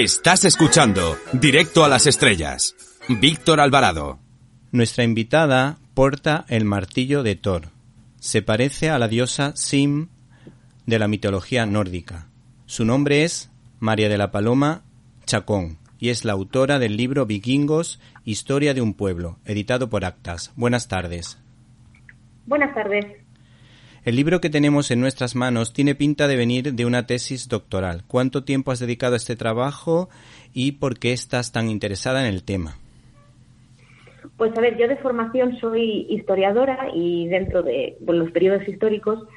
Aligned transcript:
Estás 0.00 0.44
escuchando 0.44 1.16
Directo 1.32 1.84
a 1.84 1.88
las 1.88 2.06
Estrellas. 2.06 2.76
Víctor 3.08 3.58
Alvarado. 3.58 4.20
Nuestra 4.70 5.02
invitada 5.02 5.78
porta 5.92 6.44
el 6.46 6.64
martillo 6.64 7.24
de 7.24 7.34
Thor. 7.34 7.70
Se 8.20 8.40
parece 8.40 8.90
a 8.90 9.00
la 9.00 9.08
diosa 9.08 9.56
Sim 9.56 10.06
de 10.86 11.00
la 11.00 11.08
mitología 11.08 11.66
nórdica. 11.66 12.28
Su 12.66 12.84
nombre 12.84 13.24
es 13.24 13.50
María 13.80 14.08
de 14.08 14.18
la 14.18 14.30
Paloma 14.30 14.84
Chacón 15.26 15.78
y 15.98 16.10
es 16.10 16.24
la 16.24 16.34
autora 16.34 16.78
del 16.78 16.96
libro 16.96 17.26
Vikingos, 17.26 17.98
Historia 18.24 18.74
de 18.74 18.82
un 18.82 18.94
pueblo, 18.94 19.40
editado 19.46 19.90
por 19.90 20.04
Actas. 20.04 20.52
Buenas 20.54 20.86
tardes. 20.86 21.40
Buenas 22.46 22.72
tardes. 22.72 23.04
El 24.08 24.16
libro 24.16 24.40
que 24.40 24.48
tenemos 24.48 24.90
en 24.90 25.02
nuestras 25.02 25.36
manos 25.36 25.74
tiene 25.74 25.94
pinta 25.94 26.28
de 26.28 26.36
venir 26.36 26.72
de 26.72 26.86
una 26.86 27.04
tesis 27.04 27.46
doctoral. 27.46 28.04
¿Cuánto 28.08 28.42
tiempo 28.42 28.70
has 28.70 28.78
dedicado 28.78 29.12
a 29.12 29.16
este 29.18 29.36
trabajo 29.36 30.08
y 30.54 30.72
por 30.72 30.98
qué 30.98 31.12
estás 31.12 31.52
tan 31.52 31.68
interesada 31.68 32.26
en 32.26 32.32
el 32.32 32.42
tema? 32.42 32.78
Pues 34.38 34.56
a 34.56 34.62
ver, 34.62 34.78
yo 34.78 34.88
de 34.88 34.96
formación 34.96 35.58
soy 35.60 36.06
historiadora 36.08 36.88
y 36.94 37.28
dentro 37.28 37.62
de 37.62 37.98
los 38.06 38.30
periodos 38.30 38.66
históricos 38.66 39.28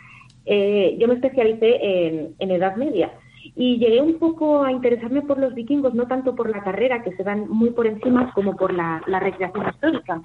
eh, 0.45 0.95
yo 0.97 1.09
me 1.09 1.15
especialicé 1.15 2.29
en, 2.39 2.51
Edad 2.51 2.77
Media 2.77 3.11
y 3.57 3.77
llegué 3.77 3.99
un 3.99 4.19
poco 4.19 4.63
a 4.63 4.71
interesarme 4.71 5.21
por 5.21 5.37
los 5.37 5.53
vikingos, 5.53 5.93
no 5.95 6.07
tanto 6.07 6.33
por 6.33 6.49
la 6.49 6.63
carrera, 6.63 7.03
que 7.03 7.13
se 7.17 7.23
dan 7.23 7.49
muy 7.49 7.71
por 7.71 7.87
encima, 7.87 8.31
como 8.33 8.55
por 8.55 8.73
la 8.73 9.01
recreación 9.19 9.67
histórica. 9.67 10.21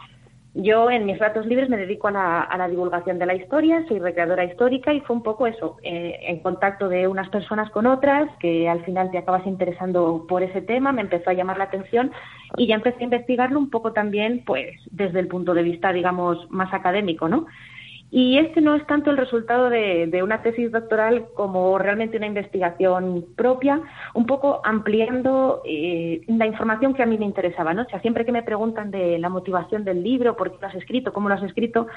Yo 0.58 0.90
en 0.90 1.04
mis 1.04 1.18
ratos 1.18 1.44
libres 1.44 1.68
me 1.68 1.76
dedico 1.76 2.08
a 2.08 2.12
la, 2.56 2.68
divulgación 2.68 3.18
de 3.18 3.26
la 3.26 3.34
historia, 3.34 3.84
soy 3.88 3.98
recreadora 3.98 4.42
histórica 4.42 4.90
y 4.94 5.00
fue 5.00 5.14
un 5.14 5.22
poco 5.22 5.46
eso, 5.46 5.76
eh, 5.82 6.18
en 6.22 6.40
contacto 6.40 6.88
de 6.88 7.06
unas 7.06 7.28
personas 7.28 7.70
con 7.70 7.84
otras, 7.84 8.30
que 8.40 8.66
al 8.66 8.82
final 8.82 9.10
te 9.10 9.18
acabas 9.18 9.46
interesando 9.46 10.24
por 10.26 10.42
ese 10.42 10.62
tema, 10.62 10.92
me 10.92 11.02
empezó 11.02 11.28
a 11.28 11.34
llamar 11.34 11.58
la 11.58 11.64
atención 11.64 12.10
y 12.56 12.68
ya 12.68 12.76
empecé 12.76 13.00
a 13.00 13.04
investigarlo 13.04 13.58
un 13.58 13.68
poco 13.68 13.92
también, 13.92 14.44
pues 14.46 14.74
desde 14.90 15.20
el 15.20 15.28
punto 15.28 15.52
de 15.52 15.62
vista, 15.62 15.92
digamos, 15.92 16.50
más 16.50 16.72
académico, 16.72 17.28
¿no? 17.28 17.46
Y 18.10 18.38
este 18.38 18.60
no 18.60 18.76
es 18.76 18.86
tanto 18.86 19.10
el 19.10 19.16
resultado 19.16 19.68
de, 19.68 20.20
una 20.22 20.42
tesis 20.42 20.70
doctoral 20.70 21.26
como 21.34 21.76
realmente 21.76 22.16
una 22.16 22.26
investigación 22.26 23.24
propia, 23.36 23.80
un 24.14 24.26
poco 24.26 24.60
ampliando 24.64 25.62
eh, 25.64 26.22
la 26.28 26.46
información 26.46 26.94
que 26.94 27.02
a 27.02 27.06
mí 27.06 27.18
me 27.18 27.24
interesaba. 27.24 27.74
¿no? 27.74 27.82
O 27.82 27.86
sea, 27.86 28.00
siempre 28.00 28.24
que 28.24 28.32
me 28.32 28.42
preguntan 28.42 28.90
de 28.90 29.18
la 29.18 29.28
motivación 29.28 29.84
del 29.84 30.02
libro, 30.02 30.36
por 30.36 30.52
qué 30.52 30.58
lo 30.60 30.68
has 30.68 30.74
escrito, 30.76 31.12
cómo 31.12 31.28
lo 31.28 31.34
has 31.34 31.42
escrito, 31.42 31.88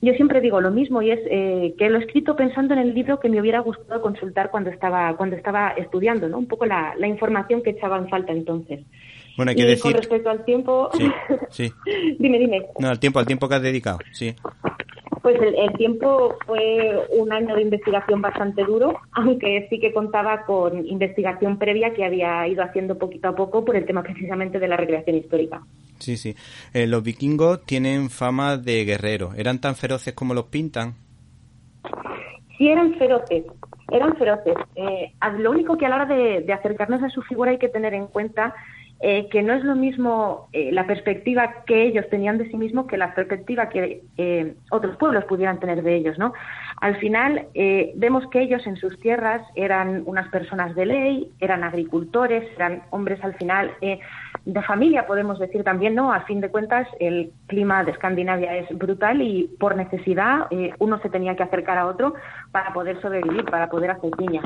yo 0.00 0.14
siempre 0.14 0.40
digo 0.40 0.60
lo 0.60 0.70
mismo 0.70 1.02
y 1.02 1.10
es 1.10 1.20
eh, 1.26 1.74
que 1.76 1.90
lo 1.90 1.98
he 1.98 2.02
escrito 2.02 2.36
pensando 2.36 2.72
en 2.74 2.80
el 2.80 2.94
libro 2.94 3.20
que 3.20 3.28
me 3.28 3.40
hubiera 3.40 3.60
gustado 3.60 4.00
consultar 4.00 4.50
cuando 4.50 4.70
estaba, 4.70 5.16
cuando 5.16 5.36
estaba 5.36 5.70
estudiando, 5.70 6.28
¿no? 6.28 6.38
un 6.38 6.46
poco 6.46 6.66
la, 6.66 6.94
información 7.06 7.62
que 7.62 7.70
echaba 7.70 7.98
en 7.98 8.08
falta 8.08 8.32
entonces. 8.32 8.80
Bueno, 9.38 9.50
hay 9.50 9.56
que 9.56 9.66
decir... 9.66 9.82
Con 9.82 9.92
respecto 9.92 10.30
al 10.30 10.44
tiempo... 10.44 10.90
Sí, 10.94 11.08
sí. 11.50 11.72
dime, 12.18 12.40
dime. 12.40 12.66
No, 12.80 12.88
al 12.88 12.98
tiempo, 12.98 13.20
al 13.20 13.26
tiempo 13.26 13.48
que 13.48 13.54
has 13.54 13.62
dedicado, 13.62 14.00
sí. 14.10 14.34
Pues 15.22 15.36
el, 15.40 15.72
tiempo 15.74 16.36
fue 16.44 17.06
un 17.10 17.32
año 17.32 17.54
de 17.54 17.62
investigación 17.62 18.20
bastante 18.20 18.64
duro, 18.64 18.98
aunque 19.12 19.68
sí 19.70 19.78
que 19.78 19.92
contaba 19.92 20.44
con 20.44 20.84
investigación 20.88 21.56
previa 21.56 21.94
que 21.94 22.04
había 22.04 22.48
ido 22.48 22.64
haciendo 22.64 22.98
poquito 22.98 23.28
a 23.28 23.36
poco 23.36 23.64
por 23.64 23.76
el 23.76 23.86
tema 23.86 24.02
precisamente 24.02 24.58
de 24.58 24.66
la 24.66 24.76
recreación 24.76 25.16
histórica. 25.16 25.62
Sí, 26.00 26.16
sí. 26.16 26.34
Eh, 26.74 26.88
los 26.88 27.04
vikingos 27.04 27.64
tienen 27.64 28.10
fama 28.10 28.56
de 28.56 28.84
guerreros. 28.84 29.38
¿Eran 29.38 29.60
tan 29.60 29.76
feroces 29.76 30.14
como 30.14 30.34
los 30.34 30.46
pintan? 30.46 30.94
Sí, 32.56 32.68
eran 32.68 32.94
feroces. 32.94 33.44
Eran 33.92 34.16
feroces. 34.16 34.56
Eh, 34.74 35.12
lo 35.38 35.52
único 35.52 35.76
que 35.78 35.86
a 35.86 35.90
la 35.90 35.96
hora 35.96 36.06
de 36.06 36.52
acercarnos 36.52 37.04
a 37.04 37.08
su 37.08 37.22
figura 37.22 37.52
hay 37.52 37.58
que 37.58 37.68
tener 37.68 37.94
en 37.94 38.08
cuenta 38.08 38.52
eh, 39.00 39.28
que 39.28 39.42
no 39.42 39.54
es 39.54 39.62
lo 39.62 39.76
mismo 39.76 40.48
eh, 40.52 40.72
la 40.72 40.84
perspectiva 40.84 41.62
que 41.66 41.84
ellos 41.84 42.04
tenían 42.10 42.36
de 42.36 42.48
sí 42.48 42.56
mismos 42.56 42.88
que 42.88 42.96
la 42.96 43.14
perspectiva 43.14 43.68
que 43.68 44.02
eh, 44.16 44.54
otros 44.72 44.96
pueblos 44.96 45.24
pudieran 45.26 45.60
tener 45.60 45.84
de 45.84 45.94
ellos, 45.94 46.18
¿no? 46.18 46.32
Al 46.80 46.96
final 46.96 47.46
vemos 47.96 48.28
que 48.30 48.40
ellos 48.40 48.64
en 48.64 48.76
sus 48.76 48.98
tierras 49.00 49.42
eran 49.56 50.04
unas 50.06 50.28
personas 50.28 50.76
de 50.76 50.86
ley, 50.86 51.32
eran 51.40 51.64
agricultores, 51.64 52.44
eran 52.54 52.82
hombres 52.90 53.22
al 53.24 53.34
final 53.34 53.72
de 53.80 54.62
familia, 54.62 55.04
podemos 55.04 55.40
decir 55.40 55.64
también, 55.64 55.96
¿no? 55.96 56.12
A 56.12 56.20
fin 56.20 56.40
de 56.40 56.50
cuentas, 56.50 56.86
el 57.00 57.32
clima 57.48 57.82
de 57.82 57.90
Escandinavia 57.90 58.56
es 58.56 58.78
brutal 58.78 59.20
y 59.22 59.50
por 59.58 59.74
necesidad 59.74 60.46
uno 60.78 61.00
se 61.00 61.10
tenía 61.10 61.34
que 61.34 61.42
acercar 61.42 61.78
a 61.78 61.86
otro 61.86 62.14
para 62.52 62.72
poder 62.72 63.00
sobrevivir, 63.00 63.44
para 63.46 63.68
poder 63.68 63.90
hacer 63.90 64.12
piña. 64.12 64.42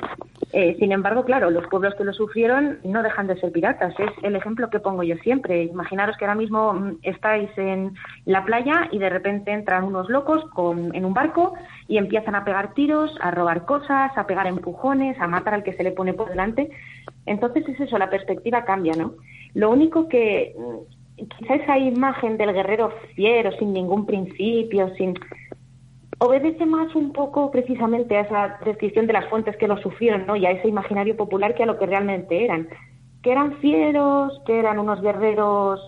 sin 0.78 0.90
embargo, 0.90 1.26
claro, 1.26 1.50
los 1.50 1.66
pueblos 1.66 1.94
que 1.96 2.04
lo 2.04 2.14
sufrieron 2.14 2.78
no 2.82 3.02
dejan 3.02 3.26
de 3.26 3.36
ser 3.36 3.52
piratas, 3.52 3.94
ejemplo 4.42 4.68
que 4.68 4.80
pongo 4.80 5.02
yo 5.02 5.16
siempre. 5.16 5.64
Imaginaros 5.64 6.16
que 6.16 6.24
ahora 6.24 6.34
mismo 6.34 6.74
mm, 6.74 6.98
estáis 7.02 7.50
en 7.56 7.94
la 8.26 8.44
playa 8.44 8.88
y 8.90 8.98
de 8.98 9.08
repente 9.08 9.52
entran 9.52 9.84
unos 9.84 10.08
locos 10.10 10.44
con, 10.50 10.94
en 10.94 11.04
un 11.04 11.14
barco 11.14 11.54
y 11.88 11.96
empiezan 11.96 12.34
a 12.34 12.44
pegar 12.44 12.74
tiros, 12.74 13.16
a 13.20 13.30
robar 13.30 13.64
cosas, 13.64 14.12
a 14.16 14.26
pegar 14.26 14.46
empujones, 14.46 15.18
a 15.20 15.28
matar 15.28 15.54
al 15.54 15.62
que 15.62 15.72
se 15.74 15.84
le 15.84 15.92
pone 15.92 16.12
por 16.12 16.28
delante. 16.28 16.70
Entonces 17.26 17.66
es 17.68 17.80
eso, 17.80 17.96
la 17.98 18.10
perspectiva 18.10 18.64
cambia, 18.64 18.92
¿no? 18.94 19.14
Lo 19.54 19.70
único 19.70 20.08
que 20.08 20.54
mm, 20.58 21.24
quizá 21.38 21.54
esa 21.54 21.78
imagen 21.78 22.36
del 22.36 22.52
guerrero 22.52 22.92
fiero, 23.14 23.52
sin 23.58 23.72
ningún 23.72 24.06
principio, 24.06 24.92
sin 24.96 25.14
obedece 26.18 26.66
más 26.66 26.94
un 26.94 27.12
poco 27.12 27.50
precisamente 27.50 28.16
a 28.16 28.20
esa 28.20 28.58
descripción 28.64 29.08
de 29.08 29.12
las 29.12 29.28
fuentes 29.28 29.56
que 29.56 29.66
lo 29.66 29.76
sufrieron, 29.78 30.24
¿no? 30.26 30.36
Y 30.36 30.46
a 30.46 30.52
ese 30.52 30.68
imaginario 30.68 31.16
popular 31.16 31.54
que 31.54 31.64
a 31.64 31.66
lo 31.66 31.78
que 31.78 31.86
realmente 31.86 32.44
eran 32.44 32.68
que 33.22 33.32
eran 33.32 33.58
fieros, 33.58 34.32
que 34.46 34.58
eran 34.58 34.78
unos 34.78 35.00
guerreros 35.00 35.80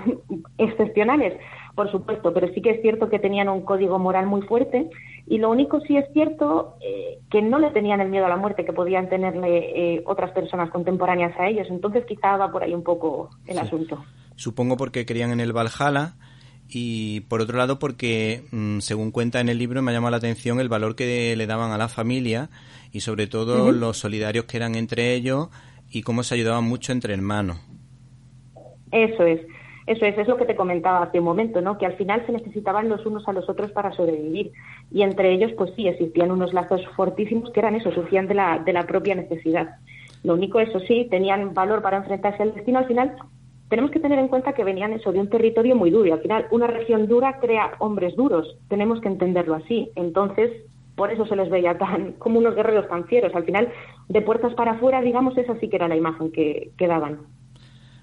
excepcionales, 0.58 1.34
por 1.74 1.90
supuesto, 1.90 2.32
pero 2.32 2.48
sí 2.54 2.60
que 2.62 2.70
es 2.70 2.82
cierto 2.82 3.08
que 3.08 3.18
tenían 3.18 3.48
un 3.48 3.62
código 3.62 3.98
moral 3.98 4.26
muy 4.26 4.42
fuerte 4.42 4.90
y 5.26 5.38
lo 5.38 5.50
único 5.50 5.80
sí 5.80 5.96
es 5.96 6.06
cierto 6.12 6.76
eh, 6.80 7.18
que 7.30 7.42
no 7.42 7.58
le 7.58 7.70
tenían 7.70 8.00
el 8.00 8.08
miedo 8.08 8.26
a 8.26 8.28
la 8.28 8.36
muerte 8.36 8.64
que 8.64 8.72
podían 8.72 9.08
tenerle 9.08 9.96
eh, 9.96 10.02
otras 10.06 10.32
personas 10.32 10.70
contemporáneas 10.70 11.38
a 11.38 11.46
ellos. 11.46 11.66
Entonces 11.70 12.04
quizá 12.06 12.36
va 12.36 12.50
por 12.50 12.62
ahí 12.62 12.74
un 12.74 12.82
poco 12.82 13.30
el 13.46 13.58
asunto. 13.58 14.04
Supongo 14.36 14.76
porque 14.76 15.04
creían 15.04 15.30
en 15.30 15.40
el 15.40 15.52
Valhalla 15.52 16.14
y 16.68 17.20
por 17.22 17.40
otro 17.40 17.58
lado 17.58 17.78
porque, 17.78 18.44
mm, 18.50 18.80
según 18.80 19.10
cuenta 19.10 19.40
en 19.40 19.48
el 19.48 19.58
libro, 19.58 19.82
me 19.82 19.92
llama 19.92 20.10
la 20.10 20.16
atención 20.16 20.60
el 20.60 20.68
valor 20.68 20.96
que 20.96 21.34
le 21.36 21.46
daban 21.46 21.72
a 21.72 21.78
la 21.78 21.88
familia 21.88 22.50
y 22.90 23.00
sobre 23.00 23.26
todo 23.26 23.70
los 23.72 23.98
solidarios 23.98 24.46
que 24.46 24.56
eran 24.56 24.74
entre 24.74 25.14
ellos 25.14 25.48
y 25.90 26.02
cómo 26.02 26.22
se 26.22 26.34
ayudaban 26.34 26.64
mucho 26.64 26.92
entre 26.92 27.14
hermanos. 27.14 27.58
Eso 28.90 29.24
es, 29.24 29.40
eso 29.86 30.04
es, 30.04 30.18
es 30.18 30.28
lo 30.28 30.36
que 30.36 30.44
te 30.44 30.56
comentaba 30.56 31.02
hace 31.02 31.18
un 31.18 31.24
momento, 31.24 31.60
¿no? 31.60 31.78
Que 31.78 31.86
al 31.86 31.96
final 31.96 32.24
se 32.26 32.32
necesitaban 32.32 32.88
los 32.88 33.04
unos 33.06 33.26
a 33.28 33.32
los 33.32 33.48
otros 33.48 33.70
para 33.72 33.92
sobrevivir 33.92 34.52
y 34.90 35.02
entre 35.02 35.32
ellos, 35.32 35.52
pues 35.56 35.72
sí, 35.76 35.88
existían 35.88 36.30
unos 36.30 36.52
lazos 36.52 36.82
fortísimos 36.96 37.50
que 37.52 37.60
eran 37.60 37.74
eso, 37.74 37.92
surgían 37.92 38.28
de 38.28 38.34
la, 38.34 38.58
de 38.58 38.72
la 38.72 38.86
propia 38.86 39.14
necesidad. 39.14 39.76
Lo 40.24 40.34
único, 40.34 40.60
eso 40.60 40.80
sí, 40.80 41.06
tenían 41.10 41.54
valor 41.54 41.82
para 41.82 41.98
enfrentarse 41.98 42.42
al 42.42 42.54
destino. 42.54 42.80
Al 42.80 42.86
final, 42.86 43.16
tenemos 43.68 43.90
que 43.90 44.00
tener 44.00 44.18
en 44.18 44.28
cuenta 44.28 44.52
que 44.52 44.64
venían 44.64 44.92
eso 44.92 45.12
de 45.12 45.20
un 45.20 45.28
territorio 45.28 45.76
muy 45.76 45.90
duro 45.90 46.12
al 46.12 46.20
final 46.20 46.46
una 46.50 46.66
región 46.66 47.06
dura 47.06 47.38
crea 47.38 47.72
hombres 47.78 48.16
duros. 48.16 48.56
Tenemos 48.68 49.00
que 49.00 49.08
entenderlo 49.08 49.54
así. 49.54 49.90
Entonces, 49.94 50.50
por 50.98 51.12
eso 51.12 51.24
se 51.24 51.36
les 51.36 51.48
veía 51.48 51.78
tan 51.78 52.12
como 52.14 52.40
unos 52.40 52.54
guerreros 52.54 52.88
tan 52.88 53.06
fieros. 53.06 53.34
Al 53.34 53.44
final, 53.44 53.72
de 54.08 54.20
puertas 54.20 54.52
para 54.54 54.72
afuera, 54.72 55.00
digamos, 55.00 55.38
esa 55.38 55.54
sí 55.60 55.70
que 55.70 55.76
era 55.76 55.88
la 55.88 55.96
imagen 55.96 56.30
que, 56.32 56.72
que 56.76 56.86
daban. 56.88 57.20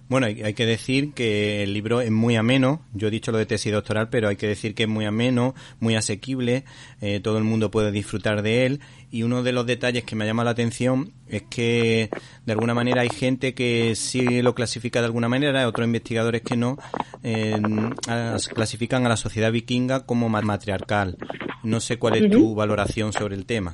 Bueno, 0.07 0.28
hay, 0.28 0.54
que 0.54 0.68
decir 0.68 1.13
que 1.13 1.63
el 1.63 1.74
libro 1.74 2.00
es 2.00 2.12
muy 2.12 2.36
ameno. 2.36 2.81
Yo 2.94 3.07
he 3.07 3.12
dicho 3.12 3.31
lo 3.31 3.40
de 3.40 3.48
tesis 3.48 3.72
doctoral, 3.72 4.10
pero 4.10 4.28
hay 4.28 4.36
que 4.36 4.48
decir 4.48 4.75
que 4.75 4.84
es 4.84 4.90
muy 4.90 5.06
ameno, 5.06 5.56
muy 5.80 5.96
asequible. 5.96 6.63
Eh, 7.02 7.19
todo 7.22 7.40
el 7.40 7.44
mundo 7.44 7.72
puede 7.72 7.92
disfrutar 7.92 8.44
de 8.44 8.68
él. 8.68 8.81
Y 9.10 9.24
uno 9.24 9.42
de 9.42 9.52
los 9.52 9.66
detalles 9.66 10.04
que 10.04 10.16
me 10.16 10.28
llama 10.28 10.44
la 10.44 10.52
atención 10.52 11.12
es 11.28 11.42
que 11.44 12.10
de 12.46 12.52
alguna 12.52 12.75
manera 12.75 13.02
hay 13.02 13.10
gente 13.10 13.56
que 13.56 13.96
sí 13.96 14.44
lo 14.44 14.54
clasifica 14.54 15.00
de 15.00 15.07
alguna 15.07 15.28
manera, 15.28 15.68
otros 15.68 15.88
investigadores 15.88 16.44
que 16.44 16.56
no, 16.56 16.78
eh, 17.24 17.60
clasifican 18.54 19.06
a 19.07 19.10
la 19.10 19.18
sociedad 19.18 19.52
vikinga 19.52 20.06
como 20.06 20.30
matriarcal. 20.30 21.18
No 21.63 21.80
sé 21.80 21.98
cuál 21.98 22.16
es 22.16 22.30
tu 22.30 22.54
valoración 22.54 23.12
sobre 23.12 23.36
el 23.36 23.48
tema. 23.48 23.74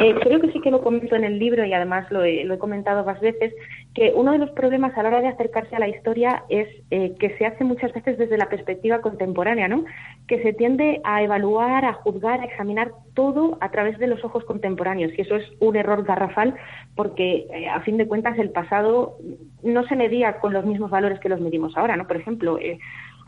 Eh, 0.00 0.14
creo 0.22 0.40
que 0.40 0.50
sí 0.50 0.60
que 0.60 0.70
lo 0.70 0.80
comento 0.82 1.14
en 1.14 1.24
el 1.24 1.38
libro 1.38 1.62
y 1.66 1.74
además 1.74 2.10
lo 2.10 2.24
he, 2.24 2.46
comentado 2.58 3.04
más 3.04 3.20
veces, 3.20 3.52
que 3.94 4.12
uno 4.14 4.32
de 4.32 4.38
los 4.38 4.50
problemas 4.50 4.96
a 4.96 5.02
la 5.02 5.08
hora 5.08 5.20
de 5.20 5.28
acercarse 5.28 5.74
a 5.74 5.80
la 5.80 5.88
historia 5.88 6.44
es 6.48 6.68
eh, 6.90 7.16
que 7.18 7.36
se 7.36 7.46
hace 7.46 7.64
muchas 7.64 7.92
veces 7.92 8.18
desde 8.18 8.38
la 8.38 8.48
perspectiva 8.48 9.00
contemporánea, 9.00 9.66
¿no? 9.66 9.84
Que 10.28 10.42
se 10.42 10.52
tiende 10.52 11.00
a 11.02 11.22
evaluar, 11.22 11.84
a 11.84 11.94
juzgar, 11.94 12.40
a 12.40 12.44
examinar 12.44 12.92
todo 13.14 13.58
a 13.60 13.70
través 13.70 13.98
de 13.98 14.06
los 14.06 14.24
ojos 14.24 14.44
contemporáneos 14.44 15.12
y 15.16 15.22
eso 15.22 15.36
es 15.36 15.44
un 15.58 15.74
error 15.74 16.04
garrafal 16.04 16.54
porque 16.94 17.48
eh, 17.52 17.68
a 17.68 17.80
fin 17.80 17.96
de 17.96 18.06
cuentas 18.06 18.38
el 18.38 18.50
pasado 18.50 19.16
no 19.62 19.84
se 19.86 19.96
medía 19.96 20.38
con 20.38 20.52
los 20.52 20.64
mismos 20.64 20.90
valores 20.90 21.18
que 21.18 21.28
los 21.28 21.40
medimos 21.40 21.76
ahora, 21.76 21.96
¿no? 21.96 22.06
Por 22.06 22.16
ejemplo, 22.16 22.58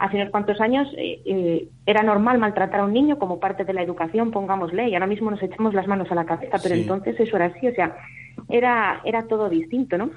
hace 0.03 0.17
unos 0.17 0.31
cuantos 0.31 0.61
años 0.61 0.89
eh, 0.97 1.21
eh, 1.25 1.69
era 1.87 2.03
normal 2.03 2.39
maltratar 2.39 2.81
a 2.81 2.85
un 2.85 2.93
niño 2.93 3.19
como 3.19 3.39
parte 3.39 3.65
de 3.65 3.73
la 3.73 3.83
educación, 3.83 4.33
pongámosle, 4.33 4.89
y 4.89 4.95
ahora 4.95 5.07
mismo 5.07 5.31
nos 5.31 5.43
echamos 5.43 5.75
las 5.75 5.87
manos 5.87 6.11
a 6.11 6.17
la 6.17 6.25
cabeza, 6.25 6.59
pero 6.61 6.75
entonces 6.75 7.19
eso 7.21 7.37
era 7.37 7.47
así, 7.47 7.69
o 7.69 7.75
sea, 7.75 7.97
era, 8.49 9.01
era 9.05 9.29
todo 9.29 9.49
distinto, 9.49 9.97
¿no? 9.99 10.11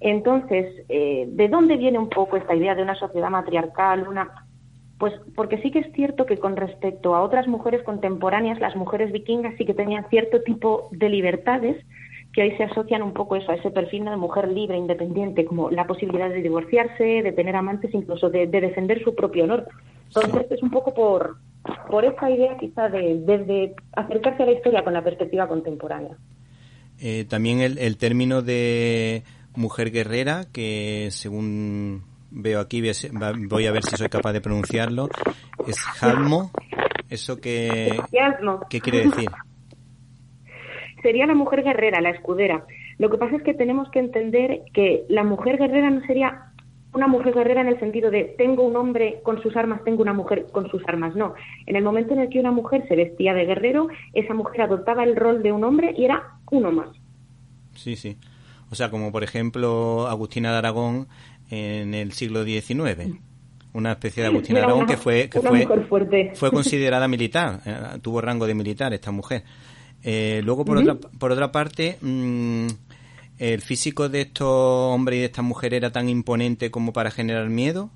Entonces, 0.00 0.84
eh, 0.88 1.26
¿de 1.28 1.48
dónde 1.48 1.76
viene 1.76 1.98
un 1.98 2.08
poco 2.08 2.36
esta 2.36 2.54
idea 2.54 2.74
de 2.74 2.82
una 2.82 2.94
sociedad 2.94 3.30
matriarcal, 3.30 4.06
una 4.06 4.46
pues 4.98 5.14
porque 5.36 5.58
sí 5.58 5.70
que 5.70 5.78
es 5.78 5.92
cierto 5.92 6.26
que 6.26 6.38
con 6.38 6.56
respecto 6.56 7.14
a 7.14 7.22
otras 7.22 7.46
mujeres 7.46 7.82
contemporáneas, 7.84 8.58
las 8.58 8.74
mujeres 8.74 9.12
vikingas 9.12 9.54
sí 9.56 9.64
que 9.64 9.74
tenían 9.74 10.08
cierto 10.10 10.42
tipo 10.42 10.88
de 10.90 11.08
libertades 11.08 11.76
que 12.32 12.42
hoy 12.42 12.56
se 12.56 12.64
asocian 12.64 13.02
un 13.02 13.14
poco 13.14 13.36
eso, 13.36 13.50
a 13.50 13.54
ese 13.54 13.70
perfil 13.70 14.04
de 14.04 14.16
mujer 14.16 14.48
libre, 14.48 14.76
independiente, 14.76 15.44
como 15.44 15.70
la 15.70 15.86
posibilidad 15.86 16.28
de 16.28 16.42
divorciarse, 16.42 17.22
de 17.22 17.32
tener 17.32 17.56
amantes, 17.56 17.94
incluso 17.94 18.28
de, 18.28 18.46
defender 18.46 19.02
su 19.02 19.14
propio 19.14 19.44
honor. 19.44 19.66
Entonces 20.08 20.50
es 20.50 20.62
un 20.62 20.70
poco 20.70 20.92
por, 20.92 21.36
por 21.90 22.04
esa 22.04 22.30
idea 22.30 22.56
quizá 22.58 22.88
de, 22.88 23.18
de, 23.20 23.74
acercarse 23.92 24.42
a 24.42 24.46
la 24.46 24.52
historia 24.52 24.84
con 24.84 24.92
la 24.92 25.02
perspectiva 25.02 25.48
contemporánea. 25.48 26.16
Eh, 27.00 27.24
también 27.28 27.60
el, 27.60 27.78
el 27.78 27.96
término 27.96 28.42
de 28.42 29.22
mujer 29.58 29.90
guerrera, 29.90 30.46
que 30.52 31.08
según 31.10 32.04
veo 32.30 32.60
aquí, 32.60 32.82
voy 33.48 33.66
a 33.66 33.72
ver 33.72 33.82
si 33.84 33.96
soy 33.96 34.08
capaz 34.08 34.32
de 34.32 34.40
pronunciarlo, 34.40 35.08
es 35.66 35.78
Jalmo. 35.78 36.50
¿Eso 37.10 37.40
qué, 37.40 37.98
qué 38.68 38.80
quiere 38.80 39.06
decir? 39.06 39.30
sería 41.02 41.26
la 41.26 41.34
mujer 41.34 41.62
guerrera, 41.62 42.00
la 42.00 42.10
escudera. 42.10 42.64
Lo 42.98 43.10
que 43.10 43.18
pasa 43.18 43.36
es 43.36 43.42
que 43.42 43.54
tenemos 43.54 43.90
que 43.90 44.00
entender 44.00 44.62
que 44.72 45.04
la 45.08 45.24
mujer 45.24 45.58
guerrera 45.58 45.90
no 45.90 46.00
sería 46.06 46.52
una 46.92 47.06
mujer 47.06 47.34
guerrera 47.34 47.60
en 47.60 47.68
el 47.68 47.78
sentido 47.78 48.10
de 48.10 48.34
tengo 48.36 48.62
un 48.64 48.76
hombre 48.76 49.20
con 49.22 49.40
sus 49.42 49.56
armas, 49.56 49.84
tengo 49.84 50.02
una 50.02 50.14
mujer 50.14 50.46
con 50.52 50.68
sus 50.70 50.82
armas. 50.88 51.14
No. 51.14 51.34
En 51.66 51.76
el 51.76 51.84
momento 51.84 52.14
en 52.14 52.20
el 52.20 52.28
que 52.28 52.40
una 52.40 52.50
mujer 52.50 52.86
se 52.88 52.96
vestía 52.96 53.34
de 53.34 53.44
guerrero, 53.44 53.88
esa 54.14 54.34
mujer 54.34 54.62
adoptaba 54.62 55.04
el 55.04 55.16
rol 55.16 55.42
de 55.42 55.52
un 55.52 55.64
hombre 55.64 55.94
y 55.96 56.04
era 56.04 56.38
uno 56.50 56.72
más. 56.72 56.88
Sí, 57.74 57.94
sí. 57.94 58.16
O 58.70 58.74
sea, 58.74 58.90
como 58.90 59.12
por 59.12 59.24
ejemplo 59.24 60.06
Agustina 60.08 60.52
de 60.52 60.58
Aragón 60.58 61.08
en 61.50 61.94
el 61.94 62.12
siglo 62.12 62.44
XIX. 62.44 63.18
Una 63.72 63.92
especie 63.92 64.22
de 64.22 64.28
Agustina 64.28 64.60
de 64.60 64.64
Aragón 64.64 64.86
que 64.86 64.96
fue 64.96 65.28
que 65.28 65.40
fue, 65.40 65.66
fue 66.34 66.50
considerada 66.50 67.06
militar, 67.06 67.60
eh, 67.64 67.98
tuvo 68.02 68.20
rango 68.20 68.46
de 68.46 68.54
militar 68.54 68.92
esta 68.92 69.10
mujer. 69.10 69.44
Eh, 70.02 70.40
luego, 70.44 70.64
por, 70.64 70.78
otra, 70.78 70.96
por 70.96 71.32
otra 71.32 71.50
parte, 71.50 71.98
mm, 72.00 72.66
¿el 73.38 73.60
físico 73.60 74.08
de 74.08 74.22
estos 74.22 74.46
hombres 74.46 75.16
y 75.16 75.20
de 75.20 75.26
estas 75.26 75.44
mujeres 75.44 75.78
era 75.78 75.90
tan 75.90 76.08
imponente 76.08 76.70
como 76.70 76.92
para 76.92 77.10
generar 77.10 77.48
miedo? 77.48 77.90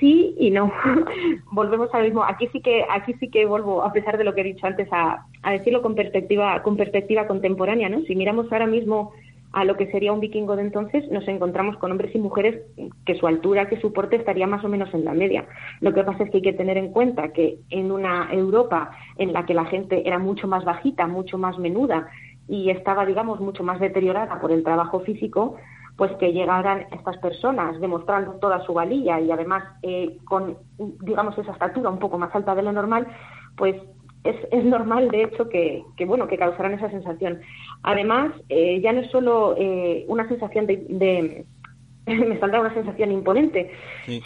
Sí 0.00 0.34
y 0.38 0.50
no. 0.50 0.72
Volvemos 1.52 1.88
al 1.92 2.04
mismo. 2.04 2.24
Aquí 2.24 2.48
sí 2.52 2.60
que 2.60 2.84
aquí 2.90 3.14
sí 3.20 3.28
que 3.28 3.46
vuelvo, 3.46 3.84
a 3.84 3.92
pesar 3.92 4.18
de 4.18 4.24
lo 4.24 4.34
que 4.34 4.40
he 4.40 4.44
dicho 4.44 4.66
antes, 4.66 4.88
a, 4.90 5.26
a 5.42 5.52
decirlo 5.52 5.82
con 5.82 5.94
perspectiva 5.94 6.62
con 6.62 6.76
perspectiva 6.76 7.26
contemporánea, 7.26 7.88
¿no? 7.88 8.02
Si 8.02 8.16
miramos 8.16 8.50
ahora 8.50 8.66
mismo 8.66 9.12
a 9.52 9.64
lo 9.64 9.76
que 9.76 9.90
sería 9.90 10.12
un 10.12 10.20
vikingo 10.20 10.56
de 10.56 10.62
entonces, 10.62 11.10
nos 11.10 11.26
encontramos 11.28 11.76
con 11.76 11.92
hombres 11.92 12.14
y 12.14 12.18
mujeres 12.18 12.62
que 13.04 13.14
su 13.16 13.26
altura, 13.26 13.68
que 13.68 13.80
su 13.80 13.92
porte 13.92 14.16
estaría 14.16 14.46
más 14.46 14.64
o 14.64 14.68
menos 14.68 14.92
en 14.94 15.04
la 15.04 15.12
media. 15.12 15.46
Lo 15.80 15.92
que 15.92 16.04
pasa 16.04 16.24
es 16.24 16.30
que 16.30 16.38
hay 16.38 16.42
que 16.42 16.52
tener 16.52 16.78
en 16.78 16.90
cuenta 16.90 17.32
que 17.32 17.58
en 17.70 17.92
una 17.92 18.32
Europa 18.32 18.90
en 19.18 19.32
la 19.32 19.44
que 19.44 19.54
la 19.54 19.66
gente 19.66 20.06
era 20.06 20.18
mucho 20.18 20.48
más 20.48 20.64
bajita, 20.64 21.06
mucho 21.06 21.36
más 21.36 21.58
menuda 21.58 22.08
y 22.48 22.70
estaba, 22.70 23.04
digamos, 23.04 23.40
mucho 23.40 23.62
más 23.62 23.78
deteriorada 23.78 24.40
por 24.40 24.52
el 24.52 24.64
trabajo 24.64 25.00
físico, 25.00 25.56
pues 25.96 26.10
que 26.12 26.32
llegaran 26.32 26.86
estas 26.90 27.18
personas 27.18 27.78
demostrando 27.78 28.32
toda 28.32 28.64
su 28.64 28.72
valía 28.72 29.20
y 29.20 29.30
además 29.30 29.64
eh, 29.82 30.16
con, 30.24 30.56
digamos, 31.02 31.36
esa 31.36 31.52
estatura 31.52 31.90
un 31.90 31.98
poco 31.98 32.18
más 32.18 32.34
alta 32.34 32.54
de 32.54 32.62
lo 32.62 32.72
normal, 32.72 33.06
pues 33.56 33.76
es, 34.24 34.36
es 34.50 34.64
normal, 34.64 35.10
de 35.10 35.24
hecho, 35.24 35.48
que, 35.48 35.82
que, 35.96 36.04
bueno, 36.04 36.28
que 36.28 36.38
causaran 36.38 36.74
esa 36.74 36.90
sensación. 36.90 37.40
Además, 37.82 38.32
eh, 38.48 38.80
ya 38.80 38.92
no 38.92 39.00
es 39.00 39.10
solo 39.10 39.56
eh, 39.58 40.04
una 40.08 40.28
sensación 40.28 40.66
de, 40.66 41.44
me 42.06 42.38
saldrá 42.40 42.60
una 42.60 42.74
sensación 42.74 43.12
imponente, 43.12 43.70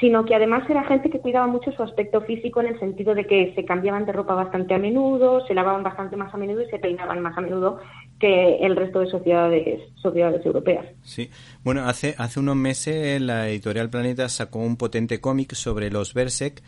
sino 0.01 0.25
que 0.25 0.35
además 0.35 0.69
era 0.69 0.85
gente 0.85 1.11
que 1.11 1.21
cuidaba 1.21 1.47
mucho 1.47 1.73
su 1.73 1.83
aspecto 1.83 2.23
físico 2.23 2.61
en 2.61 2.69
el 2.69 2.81
sentido 2.81 3.15
de 3.15 3.27
que 3.27 3.53
se 3.55 3.67
cambiaban 3.67 4.07
de 4.07 4.13
ropa 4.13 4.35
bastante 4.35 4.75
a 4.75 4.79
menudo, 4.79 5.47
se 5.47 5.53
lavaban 5.53 5.83
bastante 5.83 6.17
más 6.17 6.33
a 6.33 6.39
menudo 6.39 6.63
y 6.63 6.71
se 6.71 6.79
peinaban 6.79 7.21
más 7.21 7.37
a 7.37 7.43
menudo 7.43 7.79
que 8.19 8.57
el 8.61 8.77
resto 8.77 9.01
de 9.01 9.11
sociedades 9.11 9.81
sociedades 9.97 10.45
europeas. 10.47 10.87
Sí, 11.03 11.29
bueno, 11.65 11.87
hace 11.87 12.15
hace 12.17 12.41
unos 12.41 12.57
meses 12.57 13.21
la 13.21 13.49
editorial 13.51 13.91
Planeta 13.91 14.31
sacó 14.31 14.61
un 14.61 14.77
potente 14.77 15.21
cómic 15.21 15.53
sobre 15.53 15.91
los 15.91 16.15
Berserk 16.15 16.63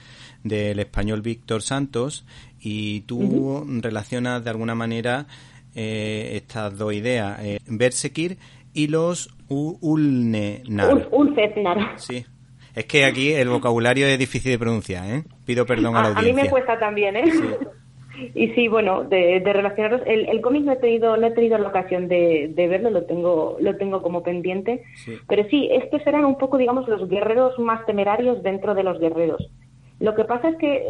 del 0.45 0.79
español 0.79 1.23
Víctor 1.23 1.63
Santos 1.63 2.27
y 2.61 3.01
tú 3.03 3.65
relacionas 3.81 4.45
de 4.45 4.51
alguna 4.51 4.75
manera 4.75 5.27
eh, 5.75 6.33
estas 6.35 6.77
dos 6.77 6.93
ideas, 6.93 7.39
eh, 7.41 7.61
Bersekir 7.67 8.37
y 8.73 8.89
los 8.89 9.35
Ulnenar. 9.49 11.09
Ulfetnar. 11.11 11.99
Sí. 11.99 12.25
Es 12.75 12.85
que 12.85 13.05
aquí 13.05 13.33
el 13.33 13.49
vocabulario 13.49 14.07
es 14.07 14.19
difícil 14.19 14.53
de 14.53 14.59
pronunciar, 14.59 15.05
¿eh? 15.07 15.25
Pido 15.45 15.67
perdón 15.67 15.97
a, 15.97 16.03
la 16.03 16.09
audiencia. 16.09 16.33
A 16.33 16.37
mí 16.37 16.43
me 16.43 16.51
cuesta 16.51 16.79
también, 16.79 17.17
¿eh? 17.17 17.25
Y 18.35 18.49
sí, 18.49 18.69
bueno, 18.69 19.05
de, 19.05 19.41
de 19.41 19.53
relacionarlos, 19.53 20.03
el, 20.07 20.29
el 20.29 20.41
cómic 20.41 20.65
no 20.65 20.73
he 20.73 20.77
tenido, 20.77 21.17
no 21.17 21.27
he 21.27 21.31
tenido 21.31 21.57
la 21.59 21.69
ocasión 21.69 22.09
de, 22.09 22.51
de 22.55 22.69
verlo, 22.69 22.91
lo 22.91 23.05
tengo, 23.05 23.57
lo 23.61 23.77
tengo 23.77 24.03
como 24.03 24.23
pendiente. 24.23 24.83
Pero 25.29 25.49
sí, 25.49 25.69
estos 25.71 26.05
eran 26.07 26.25
un 26.25 26.37
poco, 26.37 26.59
digamos, 26.59 26.89
los 26.89 27.09
guerreros 27.09 27.59
más 27.59 27.87
temerarios 27.87 28.43
dentro 28.43 28.75
de 28.75 28.83
los 28.83 28.99
guerreros. 28.99 29.51
Lo 30.01 30.15
que 30.15 30.25
pasa 30.25 30.51
es 30.51 30.57
que 30.57 30.87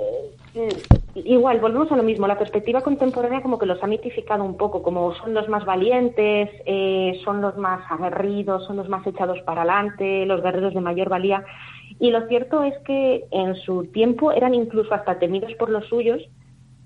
eh, 0.55 0.69
igual, 1.15 1.61
volvemos 1.61 1.91
a 1.91 1.97
lo 1.97 2.03
mismo, 2.03 2.27
la 2.27 2.39
perspectiva 2.39 2.83
contemporánea 2.83 3.43
como 3.43 3.59
que 3.59 3.67
los 3.67 3.83
ha 3.83 3.87
mitificado 3.87 4.45
un 4.45 4.57
poco, 4.57 4.83
como 4.83 5.15
son 5.15 5.35
los 5.35 5.49
más 5.49 5.65
valientes, 5.65 6.51
eh, 6.67 7.19
son 7.25 7.41
los 7.41 7.57
más 7.57 7.81
aguerridos, 7.91 8.67
son 8.67 8.77
los 8.77 8.89
más 8.89 9.07
echados 9.07 9.41
para 9.43 9.63
adelante, 9.63 10.27
los 10.27 10.43
guerreros 10.43 10.75
de 10.75 10.81
mayor 10.81 11.09
valía. 11.09 11.45
Y 11.99 12.11
lo 12.11 12.27
cierto 12.29 12.63
es 12.63 12.77
que 12.85 13.25
en 13.31 13.55
su 13.57 13.85
tiempo 13.87 14.31
eran 14.33 14.55
incluso 14.55 14.95
hasta 14.95 15.19
temidos 15.19 15.53
por 15.55 15.71
los 15.71 15.87
suyos, 15.87 16.23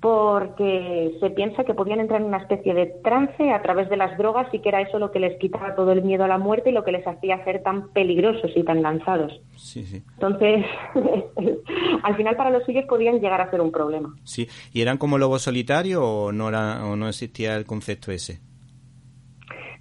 porque 0.02 1.16
se 1.20 1.30
piensa 1.30 1.62
que 1.62 1.74
podían 1.74 2.00
entrar 2.00 2.20
en 2.20 2.26
una 2.26 2.38
especie 2.38 2.74
de 2.74 2.86
trance 3.04 3.52
a 3.52 3.62
través 3.62 3.88
de 3.88 3.96
las 3.96 4.18
drogas 4.18 4.52
y 4.52 4.58
que 4.58 4.68
era 4.68 4.80
eso 4.80 4.98
lo 4.98 5.12
que 5.12 5.20
les 5.20 5.38
quitaba 5.38 5.76
todo 5.76 5.92
el 5.92 6.02
miedo 6.02 6.24
a 6.24 6.28
la 6.28 6.38
muerte 6.38 6.70
y 6.70 6.72
lo 6.72 6.82
que 6.82 6.90
les 6.90 7.06
hacía 7.06 7.42
ser 7.44 7.62
tan 7.62 7.92
peligrosos 7.92 8.50
y 8.56 8.64
tan 8.64 8.82
lanzados. 8.82 9.40
Sí, 9.56 9.86
sí. 9.86 10.02
Entonces, 10.14 10.66
al 12.02 12.16
final 12.16 12.34
para 12.34 12.50
los 12.50 12.64
suyos 12.64 12.84
podían 12.88 13.20
llegar 13.20 13.40
a 13.40 13.50
ser 13.52 13.60
un 13.60 13.70
problema. 13.70 14.12
Sí, 14.24 14.48
¿y 14.72 14.82
eran 14.82 14.98
como 14.98 15.18
lobos 15.18 15.42
solitarios 15.42 16.02
o 16.04 16.32
no, 16.32 16.48
era, 16.48 16.84
o 16.84 16.96
no 16.96 17.08
existía 17.08 17.54
el 17.54 17.64
concepto 17.64 18.10
ese? 18.10 18.40